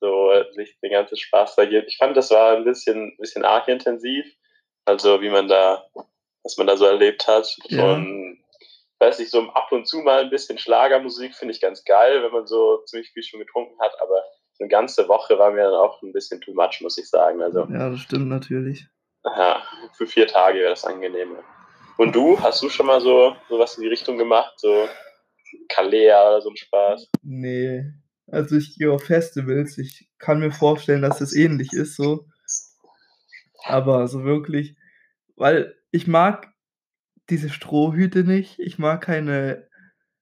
so 0.00 0.30
sich 0.52 0.78
den 0.82 0.92
ganzen 0.92 1.16
Spaß 1.16 1.56
da 1.56 1.64
gibt. 1.64 1.88
Ich 1.88 1.98
fand, 1.98 2.16
das 2.16 2.30
war 2.30 2.56
'n 2.56 2.64
bisschen 2.64 3.16
bisschen 3.18 3.44
arg 3.44 3.68
intensiv. 3.68 4.26
Also, 4.86 5.20
wie 5.20 5.30
man 5.30 5.48
da 5.48 5.84
was 6.46 6.56
man 6.56 6.68
da 6.68 6.76
so 6.76 6.86
erlebt 6.86 7.26
hat. 7.26 7.56
Ja. 7.68 7.94
Und 7.94 8.38
weiß 9.00 9.18
nicht, 9.18 9.30
so 9.30 9.42
ab 9.50 9.70
und 9.72 9.86
zu 9.86 9.98
mal 9.98 10.20
ein 10.20 10.30
bisschen 10.30 10.58
Schlagermusik 10.58 11.34
finde 11.34 11.52
ich 11.52 11.60
ganz 11.60 11.84
geil, 11.84 12.22
wenn 12.22 12.32
man 12.32 12.46
so 12.46 12.78
ziemlich 12.86 13.10
viel 13.10 13.22
schon 13.22 13.40
getrunken 13.40 13.78
hat, 13.80 13.92
aber 14.00 14.22
so 14.54 14.62
eine 14.64 14.68
ganze 14.68 15.08
Woche 15.08 15.38
war 15.38 15.50
mir 15.50 15.64
dann 15.64 15.74
auch 15.74 16.00
ein 16.02 16.12
bisschen 16.12 16.40
too 16.40 16.54
much, 16.54 16.80
muss 16.80 16.96
ich 16.98 17.10
sagen. 17.10 17.42
Also 17.42 17.66
Ja, 17.70 17.90
das 17.90 18.00
stimmt 18.00 18.28
natürlich. 18.28 18.86
ja, 19.24 19.62
für 19.96 20.06
vier 20.06 20.26
Tage 20.28 20.60
wäre 20.60 20.70
das 20.70 20.84
angenehmer. 20.84 21.42
Und 21.98 22.14
du, 22.14 22.38
hast 22.40 22.62
du 22.62 22.68
schon 22.68 22.86
mal 22.86 23.00
so, 23.00 23.36
so 23.48 23.58
was 23.58 23.76
in 23.76 23.82
die 23.82 23.88
Richtung 23.88 24.18
gemacht? 24.18 24.52
So 24.58 24.88
Kalea 25.68 26.28
oder 26.28 26.40
so 26.40 26.50
ein 26.50 26.56
Spaß? 26.56 27.08
Nee. 27.22 27.84
Also 28.28 28.56
ich 28.56 28.76
gehe 28.76 28.92
auf 28.92 29.04
Festivals. 29.04 29.78
Ich 29.78 30.08
kann 30.18 30.40
mir 30.40 30.50
vorstellen, 30.50 31.02
dass 31.02 31.20
es 31.20 31.34
ähnlich 31.34 31.72
ist, 31.72 31.96
so. 31.96 32.26
Aber 33.64 34.06
so 34.08 34.24
wirklich, 34.24 34.76
weil 35.36 35.74
ich 35.90 36.06
mag 36.06 36.52
diese 37.30 37.48
Strohhüte 37.48 38.24
nicht. 38.24 38.58
Ich 38.58 38.78
mag 38.78 39.02
keine 39.02 39.68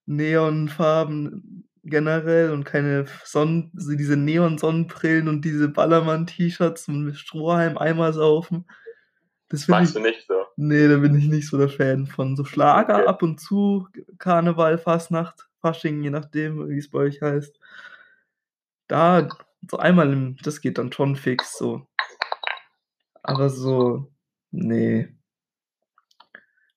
Neonfarben 0.06 1.68
generell 1.82 2.50
und 2.50 2.64
keine 2.64 3.04
Sonnen, 3.24 3.70
so 3.74 3.94
diese 3.94 4.16
Neon-Sonnenbrillen 4.16 5.28
und 5.28 5.44
diese 5.44 5.68
Ballermann-T-Shirts 5.68 6.88
und 6.88 7.04
mit 7.04 7.16
Strohhalm 7.16 7.76
Eimer 7.76 8.12
saufen. 8.12 8.66
Das 9.54 9.68
Magst 9.68 9.90
ich, 9.90 10.02
du 10.02 10.08
nicht 10.08 10.26
so? 10.26 10.34
nee, 10.56 10.88
da 10.88 10.96
bin 10.96 11.16
ich 11.16 11.26
nicht 11.26 11.48
so 11.48 11.56
der 11.56 11.68
Fan 11.68 12.06
von. 12.06 12.34
So 12.36 12.44
Schlager 12.44 12.96
Okay. 12.96 13.06
ab 13.06 13.22
und 13.22 13.40
zu, 13.40 13.86
Karneval, 14.18 14.78
Fastnacht, 14.78 15.48
Fasching, 15.60 16.02
je 16.02 16.10
nachdem, 16.10 16.68
wie 16.68 16.78
es 16.78 16.90
bei 16.90 16.98
euch 16.98 17.22
heißt. 17.22 17.58
Da, 18.88 19.28
so 19.70 19.76
einmal 19.78 20.12
im, 20.12 20.36
das 20.42 20.60
geht 20.60 20.78
dann 20.78 20.92
schon 20.92 21.14
fix, 21.14 21.56
so. 21.56 21.86
Aber 23.22 23.48
so, 23.48 24.10
nee. 24.50 25.08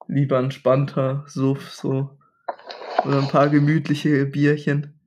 Lieber 0.08 0.38
entspannter 0.38 1.24
Suff, 1.28 1.72
so. 1.72 2.18
Oder 3.06 3.18
ein 3.18 3.28
paar 3.28 3.50
gemütliche 3.50 4.26
Bierchen. 4.28 5.00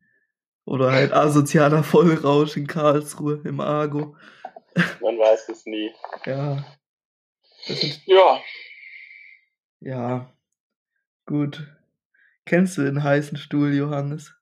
Oder 0.64 0.90
halt 0.90 1.12
asozialer 1.12 1.85
Vollrausch 1.85 2.56
in 2.56 2.66
Karlsruhe 2.66 3.40
im 3.44 3.61
Argo. 3.61 4.16
Man 5.00 5.18
weiß 5.18 5.48
es 5.50 5.64
nie. 5.66 5.92
Ja. 6.26 6.64
Ja, 8.06 8.40
ja. 9.80 10.32
Gut. 11.26 11.66
Kennst 12.46 12.78
du 12.78 12.82
den 12.82 13.02
heißen 13.04 13.36
Stuhl, 13.38 13.72
Johannes? 13.74 14.34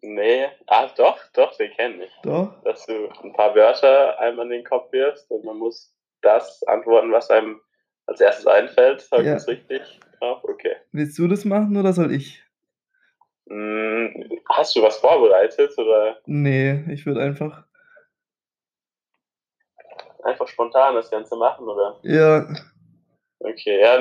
nee. 0.00 0.46
Ah, 0.68 0.88
doch, 0.96 1.18
doch, 1.32 1.56
den 1.56 1.72
kenne 1.72 2.04
ich. 2.04 2.12
Doch? 2.22 2.62
Dass 2.62 2.86
du 2.86 3.08
ein 3.22 3.32
paar 3.32 3.54
Wörter 3.54 4.18
einem 4.20 4.38
an 4.40 4.50
den 4.50 4.64
Kopf 4.64 4.92
wirfst 4.92 5.28
und 5.30 5.44
man 5.44 5.56
muss 5.58 5.92
das 6.22 6.62
antworten, 6.64 7.10
was 7.12 7.30
einem 7.30 7.60
als 8.06 8.20
erstes 8.20 8.46
einfällt. 8.46 9.08
Habe 9.10 9.22
ich 9.22 9.28
Ja. 9.28 9.34
das 9.34 9.48
richtig 9.48 9.82
drauf? 10.18 10.44
Okay. 10.44 10.76
Willst 10.92 11.18
du 11.18 11.26
das 11.26 11.44
machen 11.44 11.76
oder 11.76 11.92
soll 11.92 12.12
ich? 12.12 12.42
Hm, 13.48 14.40
hast 14.50 14.76
du 14.76 14.82
was 14.82 14.98
vorbereitet 14.98 15.76
oder 15.78 16.18
Nee, 16.26 16.84
ich 16.92 17.06
würde 17.06 17.22
einfach. 17.22 17.64
Einfach 20.24 20.48
spontan 20.48 20.94
das 20.94 21.10
Ganze 21.10 21.36
machen? 21.36 21.66
Oder? 21.66 21.98
Ja, 22.02 22.46
Okay, 23.40 23.80
ja. 23.80 24.00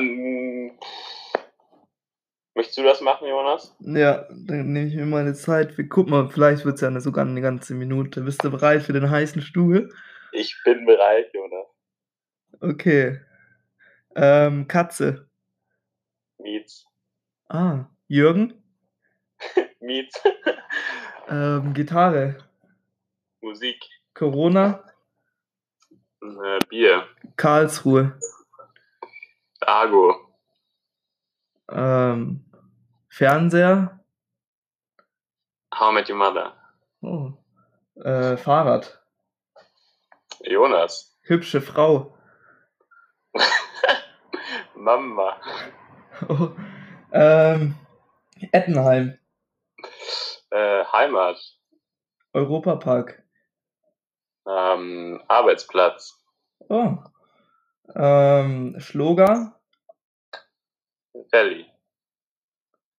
Möchtest 2.55 2.77
du 2.79 2.83
das 2.83 3.01
machen, 3.01 3.27
Jonas? 3.27 3.75
ja, 3.81 4.23
dann 4.31 4.73
nehme 4.73 4.87
ich 4.87 4.95
mir 4.95 5.05
meine 5.05 5.35
Zeit. 5.35 5.77
Wir 5.77 5.87
gucken 5.87 6.11
mal, 6.11 6.27
vielleicht 6.27 6.65
wird 6.65 6.75
es 6.75 6.81
ja 6.81 6.87
eine, 6.87 7.01
sogar 7.01 7.23
eine 7.23 7.39
ganze 7.41 7.75
Minute. 7.75 8.21
Bist 8.21 8.43
du 8.43 8.49
bereit 8.49 8.81
für 8.81 8.93
den 8.93 9.11
heißen 9.11 9.43
Stuhl? 9.43 9.93
Ich 10.31 10.59
bin 10.65 10.85
bereit, 10.87 11.31
Jonas. 11.33 11.67
Okay. 12.59 13.19
Ähm, 14.15 14.67
Katze. 14.67 15.29
Mietz. 16.39 16.85
Ah, 17.47 17.85
Jürgen. 18.07 18.53
Mietz. 19.79 20.19
Ähm, 21.29 21.73
Gitarre. 21.73 22.37
Musik. 23.41 23.83
Corona. 24.13 24.81
Äh, 26.35 26.59
Bier. 26.67 27.07
Karlsruhe. 27.37 28.19
Argo. 29.61 30.15
Ähm, 31.69 32.45
Fernseher. 33.09 33.99
How 35.73 35.91
I 35.91 35.93
Met 35.93 36.09
Your 36.09 36.17
Mother. 36.17 36.53
Oh. 37.01 37.33
Äh, 38.01 38.37
Fahrrad. 38.37 39.01
Jonas. 40.41 41.17
Hübsche 41.23 41.61
Frau. 41.61 42.17
Mama. 44.75 45.39
Oh. 46.29 46.49
Ähm, 47.11 47.75
Ettenheim. 48.51 49.19
Äh, 50.49 50.83
Heimat. 50.85 51.37
Europapark. 52.33 53.23
Ähm, 54.47 55.21
Arbeitsplatz. 55.27 56.16
Oh. 56.69 56.97
Ähm, 57.95 58.75
Schloger. 58.79 59.59
Valley. 61.31 61.65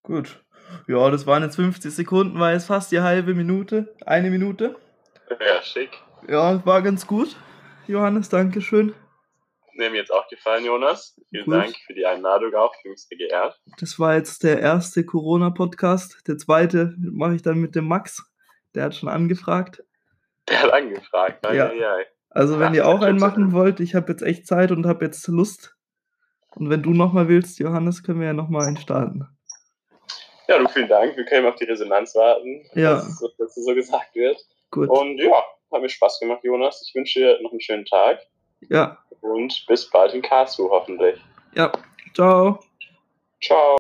Gut. 0.03 0.45
Ja, 0.87 1.11
das 1.11 1.27
waren 1.27 1.43
jetzt 1.43 1.57
50 1.57 1.95
Sekunden, 1.95 2.39
war 2.39 2.53
jetzt 2.53 2.67
fast 2.67 2.93
die 2.93 3.01
halbe 3.01 3.35
Minute. 3.35 3.95
Eine 4.05 4.31
Minute. 4.31 4.77
Ja, 5.31 5.63
schick. 5.63 5.91
Ja, 6.27 6.65
war 6.67 6.83
ganz 6.83 7.07
gut. 7.07 7.37
Johannes, 7.87 8.29
Dankeschön. 8.29 8.95
Mir 9.75 9.95
jetzt 9.95 10.13
auch 10.13 10.27
gefallen, 10.29 10.65
Jonas. 10.65 11.15
Vielen 11.31 11.45
Gut. 11.45 11.55
Dank 11.55 11.77
für 11.87 11.95
die 11.95 12.05
Einladung 12.05 12.53
auch. 12.55 12.75
Ich 12.77 12.83
bin 12.83 12.97
sehr 12.97 13.17
geehrt. 13.17 13.61
Das 13.79 13.99
war 14.01 14.15
jetzt 14.17 14.43
der 14.43 14.59
erste 14.61 15.05
Corona-Podcast. 15.05 16.27
Der 16.27 16.37
zweite 16.37 16.95
mache 16.99 17.37
ich 17.37 17.43
dann 17.43 17.59
mit 17.59 17.77
dem 17.77 17.87
Max. 17.87 18.29
Der 18.75 18.85
hat 18.85 18.97
schon 18.97 19.09
angefragt. 19.09 19.85
Der 20.49 20.63
hat 20.65 20.73
angefragt. 20.73 21.47
Ai, 21.47 21.55
Ja. 21.55 21.71
Also, 22.39 22.61
wenn 22.61 22.73
ihr 22.73 22.87
auch 22.87 23.03
einen 23.03 23.19
machen 23.19 23.53
wollt, 23.53 23.81
ich 23.81 23.97
habe 23.97 24.13
jetzt 24.13 24.23
echt 24.23 24.47
Zeit 24.47 24.71
und 24.71 24.87
habe 24.87 25.05
jetzt 25.05 25.27
Lust. 25.27 25.75
Und 26.55 26.71
wenn 26.71 26.83
du 26.85 26.91
nochmal 26.95 27.27
willst, 27.27 27.59
Johannes, 27.59 28.05
können 28.05 28.21
wir 28.21 28.29
ja 28.29 28.33
nochmal 28.33 28.67
einen 28.69 28.77
starten. 28.77 29.27
Ja, 30.47 30.59
du, 30.61 30.69
vielen 30.69 30.89
Dank. 30.89 31.17
Wir 31.17 31.25
können 31.25 31.49
auf 31.49 31.57
die 31.57 31.65
Resonanz 31.65 32.15
warten, 32.15 32.65
Ja. 32.75 32.95
dass, 32.95 33.21
dass 33.39 33.55
so 33.57 33.75
gesagt 33.75 34.15
wird. 34.15 34.39
Gut. 34.71 34.89
Und 34.89 35.19
ja, 35.19 35.33
hat 35.73 35.83
mir 35.83 35.89
Spaß 35.89 36.21
gemacht, 36.21 36.45
Jonas. 36.45 36.81
Ich 36.87 36.95
wünsche 36.95 37.19
dir 37.19 37.43
noch 37.43 37.51
einen 37.51 37.61
schönen 37.61 37.85
Tag 37.85 38.21
Ja. 38.69 38.99
und 39.21 39.65
bis 39.67 39.91
bald 39.91 40.15
in 40.15 40.23
Karlsruhe 40.23 40.71
hoffentlich. 40.71 41.21
Ja. 41.55 41.73
Ciao. 42.15 42.61
Ciao. 43.43 43.77